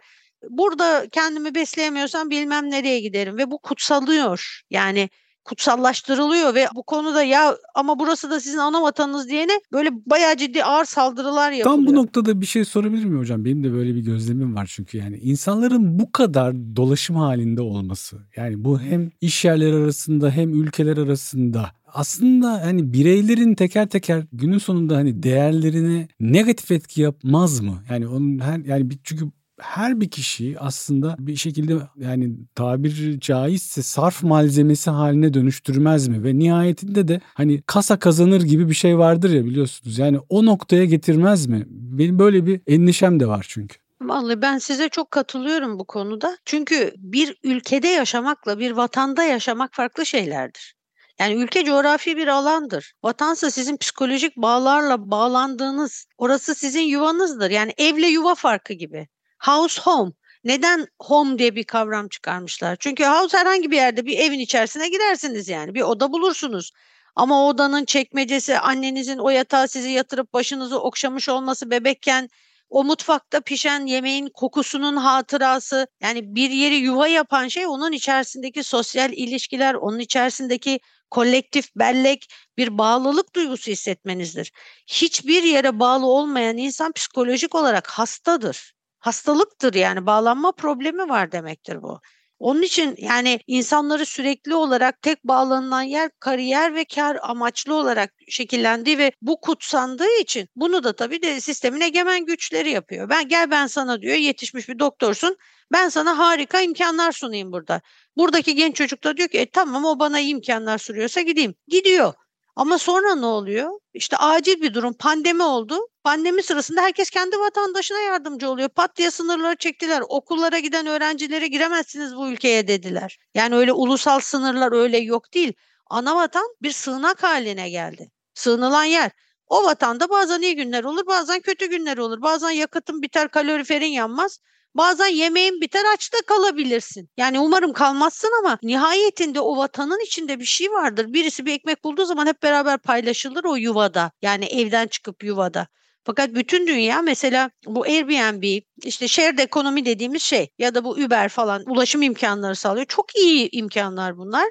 Burada 0.50 1.08
kendimi 1.12 1.56
besleyemiyorsam 1.56 2.30
bilmem 2.30 2.72
nereye 2.72 3.00
giderim 3.00 3.38
ve 3.38 3.52
bu 3.52 3.60
kutsalıyor. 3.60 4.62
Yani 4.70 5.10
kutsallaştırılıyor 5.48 6.56
ve 6.56 6.68
bu 6.76 6.84
konuda 6.84 7.24
ya 7.24 7.58
ama 7.76 8.00
burası 8.00 8.32
da 8.32 8.40
sizin 8.40 8.58
ana 8.58 8.82
vatanınız 8.82 9.30
diyene 9.30 9.62
böyle 9.72 9.90
bayağı 10.06 10.38
ciddi 10.38 10.64
ağır 10.64 10.86
saldırılar 10.86 11.52
yapılıyor. 11.52 11.78
Tam 11.78 11.88
bu 11.88 11.96
noktada 11.96 12.42
bir 12.42 12.46
şey 12.46 12.66
sorabilir 12.66 13.06
miyim 13.06 13.20
hocam? 13.20 13.46
Benim 13.46 13.64
de 13.64 13.74
böyle 13.74 13.96
bir 13.96 14.02
gözlemim 14.02 14.56
var 14.56 14.72
çünkü 14.74 14.98
yani 14.98 15.18
insanların 15.18 16.00
bu 16.00 16.12
kadar 16.12 16.56
dolaşım 16.76 17.16
halinde 17.16 17.62
olması. 17.62 18.18
Yani 18.36 18.64
bu 18.64 18.80
hem 18.80 19.12
iş 19.22 19.46
yerleri 19.46 19.76
arasında 19.76 20.32
hem 20.32 20.64
ülkeler 20.64 20.98
arasında 20.98 21.72
aslında 21.94 22.66
hani 22.66 22.94
bireylerin 22.94 23.56
teker 23.56 23.90
teker 23.90 24.24
günün 24.34 24.58
sonunda 24.58 24.96
hani 24.96 25.24
değerlerine 25.24 26.08
negatif 26.20 26.72
etki 26.72 27.02
yapmaz 27.02 27.60
mı? 27.60 27.84
Yani 27.90 28.08
onun 28.08 28.40
her 28.40 28.60
yani 28.60 28.90
çünkü 29.04 29.26
her 29.60 30.02
bir 30.02 30.10
kişi 30.10 30.60
aslında 30.60 31.15
bir 31.20 31.36
şekilde 31.36 31.78
yani 31.98 32.32
tabir 32.56 33.20
caizse 33.20 33.82
sarf 33.82 34.24
malzemesi 34.24 34.89
haline 34.89 35.34
dönüştürmez 35.34 36.08
mi? 36.08 36.24
Ve 36.24 36.39
nihayetinde 36.39 37.08
de 37.08 37.22
hani 37.34 37.62
kasa 37.62 38.00
kazanır 38.00 38.41
gibi 38.41 38.70
bir 38.70 38.74
şey 38.74 38.98
vardır 38.98 39.30
ya 39.30 39.46
biliyorsunuz. 39.46 39.98
Yani 39.98 40.20
o 40.30 40.46
noktaya 40.46 40.86
getirmez 40.86 41.48
mi? 41.48 41.65
Benim 41.70 42.20
böyle 42.20 42.46
bir 42.46 42.62
endişem 42.67 43.20
de 43.20 43.28
var 43.28 43.46
çünkü. 43.50 43.78
Vallahi 44.02 44.41
ben 44.41 44.58
size 44.58 44.89
çok 44.89 45.12
katılıyorum 45.12 45.80
bu 45.80 45.86
konuda. 45.86 46.38
Çünkü 46.46 46.93
bir 46.98 47.38
ülkede 47.43 47.88
yaşamakla 47.88 48.60
bir 48.60 48.72
vatanda 48.72 49.24
yaşamak 49.24 49.74
farklı 49.74 50.06
şeylerdir. 50.06 50.78
Yani 51.20 51.34
ülke 51.34 51.65
coğrafi 51.65 52.17
bir 52.17 52.28
alandır. 52.28 52.93
Vatansa 53.04 53.52
sizin 53.52 53.78
psikolojik 53.78 54.38
bağlarla 54.38 55.12
bağlandığınız, 55.12 56.06
orası 56.17 56.56
sizin 56.56 56.82
yuvanızdır. 56.82 57.50
Yani 57.50 57.74
evle 57.78 58.08
yuva 58.08 58.36
farkı 58.36 58.74
gibi. 58.74 59.08
House 59.39 59.82
home. 59.82 60.12
Neden 60.43 60.88
home 61.00 61.39
diye 61.39 61.56
bir 61.56 61.63
kavram 61.63 62.08
çıkarmışlar? 62.08 62.76
Çünkü 62.80 63.06
house 63.06 63.38
herhangi 63.38 63.71
bir 63.71 63.76
yerde 63.76 64.06
bir 64.06 64.17
evin 64.17 64.39
içerisine 64.39 64.89
girersiniz 64.89 65.50
yani. 65.50 65.76
Bir 65.76 65.82
oda 65.82 66.12
bulursunuz. 66.12 66.71
Ama 67.15 67.43
o 67.43 67.47
odanın 67.47 67.86
çekmecesi 67.86 68.60
annenizin 68.60 69.17
o 69.17 69.30
yatağa 69.30 69.67
sizi 69.67 69.89
yatırıp 69.89 70.34
başınızı 70.34 70.80
okşamış 70.80 71.30
olması 71.30 71.71
bebekken 71.71 72.30
o 72.69 72.84
mutfakta 72.84 73.41
pişen 73.41 73.86
yemeğin 73.86 74.30
kokusunun 74.30 74.95
hatırası 74.95 75.88
yani 76.02 76.36
bir 76.36 76.50
yeri 76.50 76.76
yuva 76.76 77.08
yapan 77.08 77.47
şey 77.47 77.67
onun 77.67 77.91
içerisindeki 77.91 78.63
sosyal 78.63 79.13
ilişkiler, 79.13 79.73
onun 79.73 80.00
içerisindeki 80.00 80.80
kolektif 81.12 81.76
bellek 81.76 82.28
bir 82.58 82.78
bağlılık 82.78 83.36
duygusu 83.36 83.71
hissetmenizdir. 83.71 84.52
Hiçbir 84.88 85.43
yere 85.43 85.80
bağlı 85.80 86.06
olmayan 86.06 86.58
insan 86.58 86.91
psikolojik 86.91 87.56
olarak 87.56 87.88
hastadır 87.88 88.77
hastalıktır 89.00 89.74
yani 89.74 90.06
bağlanma 90.06 90.52
problemi 90.52 91.10
var 91.10 91.32
demektir 91.32 91.82
bu. 91.82 92.00
Onun 92.40 92.62
için 92.62 92.96
yani 92.98 93.40
insanları 93.48 94.06
sürekli 94.06 94.56
olarak 94.56 95.02
tek 95.02 95.24
bağlanılan 95.24 95.82
yer 95.82 96.10
kariyer 96.20 96.76
ve 96.76 96.86
kar 96.86 97.18
amaçlı 97.22 97.74
olarak 97.74 98.14
şekillendi 98.28 98.98
ve 98.98 99.12
bu 99.22 99.42
kutsandığı 99.42 100.20
için 100.22 100.50
bunu 100.56 100.84
da 100.84 100.94
tabii 100.94 101.22
de 101.22 101.42
sistemin 101.42 101.82
egemen 101.82 102.26
güçleri 102.26 102.70
yapıyor. 102.70 103.10
Ben 103.10 103.28
gel 103.28 103.52
ben 103.52 103.68
sana 103.68 104.02
diyor 104.02 104.16
yetişmiş 104.16 104.70
bir 104.70 104.80
doktorsun. 104.80 105.38
Ben 105.72 105.90
sana 105.90 106.18
harika 106.18 106.62
imkanlar 106.62 107.12
sunayım 107.12 107.52
burada. 107.52 107.82
Buradaki 108.18 108.56
genç 108.56 108.76
çocuk 108.76 109.04
da 109.04 109.18
diyor 109.18 109.30
ki 109.30 109.38
e, 109.40 109.52
tamam 109.52 109.86
o 109.86 110.00
bana 110.00 110.20
iyi 110.20 110.34
imkanlar 110.34 110.78
sunuyorsa 110.78 111.22
gideyim. 111.22 111.56
Gidiyor. 111.68 112.14
Ama 112.58 112.78
sonra 112.78 113.15
ne 113.15 113.26
oluyor? 113.26 113.72
İşte 113.93 114.17
acil 114.17 114.62
bir 114.62 114.74
durum 114.74 114.93
pandemi 114.93 115.43
oldu. 115.43 115.80
Pandemi 116.04 116.43
sırasında 116.43 116.82
herkes 116.82 117.10
kendi 117.10 117.39
vatandaşına 117.39 118.00
yardımcı 118.00 118.50
oluyor. 118.50 118.70
Pat 118.70 118.98
diye 118.98 119.12
sınırları 119.12 119.56
çektiler. 119.56 120.04
Okullara 120.10 120.60
giden 120.60 120.86
öğrencilere 120.86 121.48
giremezsiniz 121.48 122.15
bu 122.15 122.30
ülkeye 122.30 122.67
dediler. 122.67 123.17
Yani 123.34 123.56
öyle 123.56 123.74
ulusal 123.74 124.20
sınırlar 124.20 124.72
öyle 124.72 124.98
yok 124.98 125.34
değil. 125.34 125.54
Ana 125.89 126.15
vatan 126.15 126.56
bir 126.62 126.72
sığınak 126.72 127.24
haline 127.24 127.70
geldi. 127.70 128.12
Sığınılan 128.34 128.84
yer. 128.84 129.12
O 129.48 129.63
vatanda 129.63 130.10
bazen 130.10 130.41
iyi 130.41 130.56
günler 130.56 130.84
olur, 130.84 131.08
bazen 131.08 131.41
kötü 131.41 131.65
günler 131.65 131.98
olur. 131.98 132.22
Bazen 132.22 132.50
yakıtın 132.50 133.02
biter, 133.02 133.28
kaloriferin 133.28 133.86
yanmaz. 133.91 134.39
Bazen 134.78 135.08
yemeğin 135.08 135.62
biter 135.62 135.84
açta 135.94 136.18
kalabilirsin. 136.28 137.10
Yani 137.18 137.40
umarım 137.40 137.74
kalmazsın 137.74 138.32
ama 138.40 138.58
nihayetinde 138.63 139.40
o 139.40 139.58
vatanın 139.58 140.06
içinde 140.06 140.40
bir 140.40 140.46
şey 140.46 140.72
vardır. 140.72 141.13
Birisi 141.13 141.46
bir 141.46 141.54
ekmek 141.54 141.84
bulduğu 141.84 142.06
zaman 142.06 142.28
hep 142.28 142.44
beraber 142.44 142.78
paylaşılır 142.78 143.44
o 143.44 143.56
yuvada. 143.56 144.12
Yani 144.22 144.46
evden 144.46 144.88
çıkıp 144.88 145.24
yuvada. 145.24 145.68
Fakat 146.04 146.30
bütün 146.36 146.68
dünya 146.68 147.02
mesela 147.02 147.50
bu 147.66 147.84
Airbnb, 147.84 148.62
işte 148.84 149.08
shared 149.08 149.40
ekonomi 149.40 149.86
dediğimiz 149.86 150.22
şey 150.22 150.50
ya 150.58 150.76
da 150.76 150.84
bu 150.84 150.90
Uber 150.90 151.30
falan 151.30 151.63
ulaşım 151.66 152.02
imkanları 152.02 152.56
sağlıyor. 152.56 152.86
Çok 152.86 153.16
iyi 153.16 153.50
imkanlar 153.52 154.18
bunlar. 154.18 154.48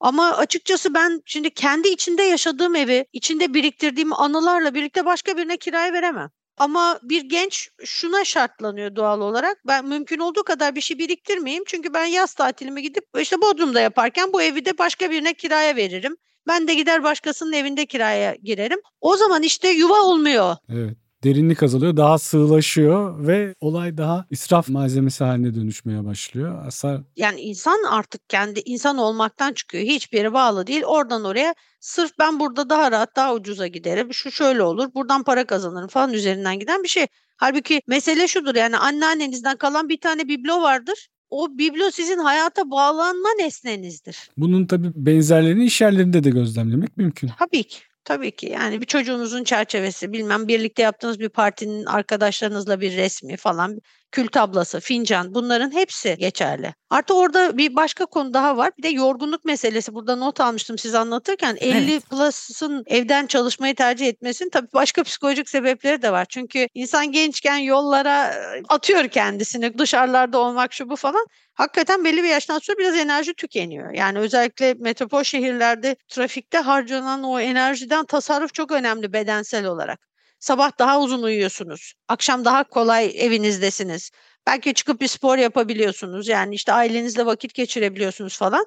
Ama 0.00 0.36
açıkçası 0.36 0.94
ben 0.94 1.20
şimdi 1.26 1.54
kendi 1.54 1.88
içinde 1.88 2.22
yaşadığım 2.22 2.76
evi, 2.76 3.06
içinde 3.12 3.54
biriktirdiğim 3.54 4.12
anılarla 4.12 4.74
birlikte 4.74 5.04
başka 5.04 5.36
birine 5.36 5.56
kiraya 5.56 5.92
veremem. 5.92 6.30
Ama 6.60 7.00
bir 7.02 7.22
genç 7.22 7.68
şuna 7.84 8.24
şartlanıyor 8.24 8.96
doğal 8.96 9.20
olarak. 9.20 9.66
Ben 9.66 9.86
mümkün 9.86 10.18
olduğu 10.18 10.42
kadar 10.42 10.74
bir 10.74 10.80
şey 10.80 10.98
biriktirmeyeyim. 10.98 11.64
Çünkü 11.66 11.94
ben 11.94 12.04
yaz 12.04 12.34
tatilimi 12.34 12.82
gidip 12.82 13.04
işte 13.18 13.40
Bodrum'da 13.40 13.80
yaparken 13.80 14.32
bu 14.32 14.42
evi 14.42 14.64
de 14.64 14.78
başka 14.78 15.10
birine 15.10 15.34
kiraya 15.34 15.76
veririm. 15.76 16.16
Ben 16.46 16.68
de 16.68 16.74
gider 16.74 17.02
başkasının 17.02 17.52
evinde 17.52 17.86
kiraya 17.86 18.34
girerim. 18.34 18.78
O 19.00 19.16
zaman 19.16 19.42
işte 19.42 19.68
yuva 19.68 20.02
olmuyor. 20.02 20.56
Evet 20.68 20.96
derinlik 21.24 21.62
azalıyor, 21.62 21.96
daha 21.96 22.18
sığlaşıyor 22.18 23.26
ve 23.26 23.54
olay 23.60 23.96
daha 23.96 24.26
israf 24.30 24.68
malzemesi 24.68 25.24
haline 25.24 25.54
dönüşmeye 25.54 26.04
başlıyor. 26.04 26.66
Asar 26.66 27.00
Yani 27.16 27.40
insan 27.40 27.78
artık 27.90 28.28
kendi 28.28 28.60
insan 28.64 28.98
olmaktan 28.98 29.52
çıkıyor. 29.52 29.84
Hiçbir 29.84 30.18
yere 30.18 30.32
bağlı 30.32 30.66
değil. 30.66 30.82
Oradan 30.84 31.24
oraya 31.24 31.54
sırf 31.80 32.18
ben 32.18 32.40
burada 32.40 32.70
daha 32.70 32.92
rahat, 32.92 33.16
daha 33.16 33.34
ucuza 33.34 33.66
giderim. 33.66 34.14
Şu 34.14 34.30
şöyle 34.30 34.62
olur, 34.62 34.94
buradan 34.94 35.22
para 35.22 35.46
kazanırım 35.46 35.88
falan 35.88 36.12
üzerinden 36.12 36.58
giden 36.58 36.82
bir 36.82 36.88
şey. 36.88 37.06
Halbuki 37.36 37.82
mesele 37.86 38.28
şudur 38.28 38.54
yani 38.54 38.76
anneannenizden 38.76 39.56
kalan 39.56 39.88
bir 39.88 40.00
tane 40.00 40.28
biblo 40.28 40.62
vardır. 40.62 41.08
O 41.30 41.58
biblo 41.58 41.90
sizin 41.90 42.18
hayata 42.18 42.70
bağlanma 42.70 43.28
nesnenizdir. 43.38 44.30
Bunun 44.36 44.66
tabii 44.66 44.92
benzerlerini 44.94 45.64
iş 45.64 45.80
yerlerinde 45.80 46.24
de 46.24 46.30
gözlemlemek 46.30 46.96
mümkün. 46.96 47.30
Tabii 47.38 47.62
ki. 47.62 47.78
Tabii 48.10 48.36
ki. 48.36 48.46
Yani 48.46 48.80
bir 48.80 48.86
çocuğunuzun 48.86 49.44
çerçevesi 49.44 50.12
bilmem 50.12 50.48
birlikte 50.48 50.82
yaptığınız 50.82 51.20
bir 51.20 51.28
partinin 51.28 51.86
arkadaşlarınızla 51.86 52.80
bir 52.80 52.96
resmi 52.96 53.36
falan 53.36 53.78
kül 54.12 54.28
tablası, 54.28 54.80
fincan 54.80 55.34
bunların 55.34 55.74
hepsi 55.74 56.16
geçerli. 56.18 56.74
Artı 56.90 57.14
orada 57.14 57.58
bir 57.58 57.76
başka 57.76 58.06
konu 58.06 58.34
daha 58.34 58.56
var. 58.56 58.70
Bir 58.78 58.82
de 58.82 58.88
yorgunluk 58.88 59.44
meselesi. 59.44 59.94
Burada 59.94 60.16
not 60.16 60.40
almıştım 60.40 60.78
siz 60.78 60.94
anlatırken. 60.94 61.56
50 61.60 61.92
evet. 61.92 62.10
plus'ın 62.10 62.84
evden 62.86 63.26
çalışmayı 63.26 63.74
tercih 63.74 64.06
etmesinin 64.06 64.50
tabii 64.50 64.68
başka 64.74 65.02
psikolojik 65.02 65.48
sebepleri 65.48 66.02
de 66.02 66.12
var. 66.12 66.26
Çünkü 66.28 66.66
insan 66.74 67.12
gençken 67.12 67.56
yollara 67.56 68.34
atıyor 68.68 69.08
kendisini. 69.08 69.78
Dışarılarda 69.78 70.38
olmak 70.38 70.72
şu 70.72 70.90
bu 70.90 70.96
falan. 70.96 71.26
Hakikaten 71.54 72.04
belli 72.04 72.22
bir 72.22 72.28
yaştan 72.28 72.58
sonra 72.58 72.78
biraz 72.78 72.96
enerji 72.96 73.34
tükeniyor. 73.34 73.92
Yani 73.92 74.18
özellikle 74.18 74.74
metropol 74.74 75.22
şehirlerde 75.22 75.96
trafikte 76.08 76.58
harcanan 76.58 77.22
o 77.22 77.40
enerjiden 77.40 78.04
tasarruf 78.04 78.54
çok 78.54 78.72
önemli 78.72 79.12
bedensel 79.12 79.66
olarak. 79.66 80.09
Sabah 80.40 80.78
daha 80.78 81.00
uzun 81.00 81.22
uyuyorsunuz. 81.22 81.92
Akşam 82.08 82.44
daha 82.44 82.64
kolay 82.64 83.12
evinizdesiniz. 83.16 84.10
Belki 84.46 84.74
çıkıp 84.74 85.00
bir 85.00 85.08
spor 85.08 85.38
yapabiliyorsunuz. 85.38 86.28
Yani 86.28 86.54
işte 86.54 86.72
ailenizle 86.72 87.26
vakit 87.26 87.54
geçirebiliyorsunuz 87.54 88.38
falan. 88.38 88.66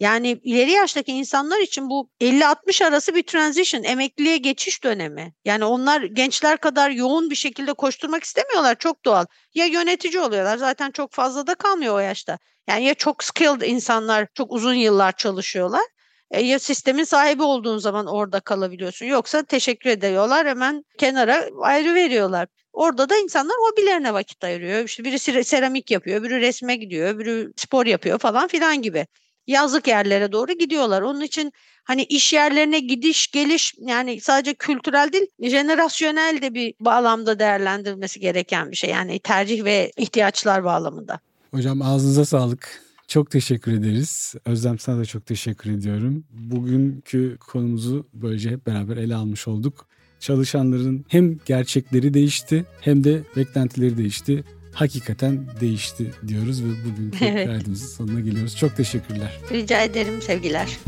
Yani 0.00 0.40
ileri 0.42 0.70
yaştaki 0.70 1.12
insanlar 1.12 1.60
için 1.60 1.90
bu 1.90 2.10
50-60 2.20 2.84
arası 2.84 3.14
bir 3.14 3.22
transition, 3.22 3.82
emekliliğe 3.82 4.36
geçiş 4.36 4.84
dönemi. 4.84 5.34
Yani 5.44 5.64
onlar 5.64 6.02
gençler 6.02 6.58
kadar 6.58 6.90
yoğun 6.90 7.30
bir 7.30 7.34
şekilde 7.34 7.72
koşturmak 7.72 8.24
istemiyorlar. 8.24 8.76
Çok 8.78 9.04
doğal. 9.04 9.26
Ya 9.54 9.64
yönetici 9.66 10.20
oluyorlar 10.20 10.56
zaten 10.56 10.90
çok 10.90 11.12
fazla 11.12 11.46
da 11.46 11.54
kalmıyor 11.54 11.94
o 11.94 11.98
yaşta. 11.98 12.38
Yani 12.68 12.84
ya 12.84 12.94
çok 12.94 13.24
skilled 13.24 13.60
insanlar 13.60 14.26
çok 14.34 14.52
uzun 14.52 14.74
yıllar 14.74 15.12
çalışıyorlar 15.12 15.84
e, 16.34 16.42
ya 16.42 16.58
sistemin 16.58 17.04
sahibi 17.04 17.42
olduğun 17.42 17.78
zaman 17.78 18.06
orada 18.06 18.40
kalabiliyorsun. 18.40 19.06
Yoksa 19.06 19.42
teşekkür 19.42 19.90
ediyorlar 19.90 20.46
hemen 20.46 20.84
kenara 20.98 21.48
ayrı 21.60 21.94
veriyorlar. 21.94 22.48
Orada 22.72 23.08
da 23.08 23.16
insanlar 23.16 23.56
hobilerine 23.56 24.14
vakit 24.14 24.44
ayırıyor. 24.44 24.84
İşte 24.84 25.04
birisi 25.04 25.44
seramik 25.44 25.90
yapıyor, 25.90 26.22
biri 26.22 26.40
resme 26.40 26.76
gidiyor, 26.76 27.18
biri 27.18 27.48
spor 27.56 27.86
yapıyor 27.86 28.18
falan 28.18 28.48
filan 28.48 28.82
gibi. 28.82 29.06
Yazlık 29.46 29.88
yerlere 29.88 30.32
doğru 30.32 30.52
gidiyorlar. 30.52 31.02
Onun 31.02 31.20
için 31.20 31.52
hani 31.84 32.02
iş 32.02 32.32
yerlerine 32.32 32.80
gidiş 32.80 33.30
geliş 33.30 33.74
yani 33.78 34.20
sadece 34.20 34.54
kültürel 34.54 35.12
değil 35.12 35.26
jenerasyonel 35.42 36.42
de 36.42 36.54
bir 36.54 36.74
bağlamda 36.80 37.38
değerlendirilmesi 37.38 38.20
gereken 38.20 38.70
bir 38.70 38.76
şey. 38.76 38.90
Yani 38.90 39.18
tercih 39.18 39.64
ve 39.64 39.92
ihtiyaçlar 39.96 40.64
bağlamında. 40.64 41.20
Hocam 41.50 41.82
ağzınıza 41.82 42.24
sağlık. 42.24 42.83
Çok 43.14 43.30
teşekkür 43.30 43.72
ederiz. 43.72 44.34
Özlem 44.44 44.78
sana 44.78 44.98
da 44.98 45.04
çok 45.04 45.26
teşekkür 45.26 45.70
ediyorum. 45.70 46.24
Bugünkü 46.30 47.36
konumuzu 47.40 48.06
böylece 48.14 48.50
hep 48.50 48.66
beraber 48.66 48.96
ele 48.96 49.14
almış 49.14 49.48
olduk. 49.48 49.86
Çalışanların 50.20 51.04
hem 51.08 51.38
gerçekleri 51.46 52.14
değişti 52.14 52.64
hem 52.80 53.04
de 53.04 53.22
beklentileri 53.36 53.96
değişti. 53.96 54.44
Hakikaten 54.72 55.46
değişti 55.60 56.10
diyoruz 56.28 56.64
ve 56.64 56.68
bugünkü 56.68 57.24
evet. 57.24 57.46
kaydımızın 57.46 57.86
sonuna 57.86 58.20
geliyoruz. 58.20 58.56
Çok 58.56 58.76
teşekkürler. 58.76 59.40
Rica 59.50 59.82
ederim 59.82 60.22
sevgiler. 60.22 60.78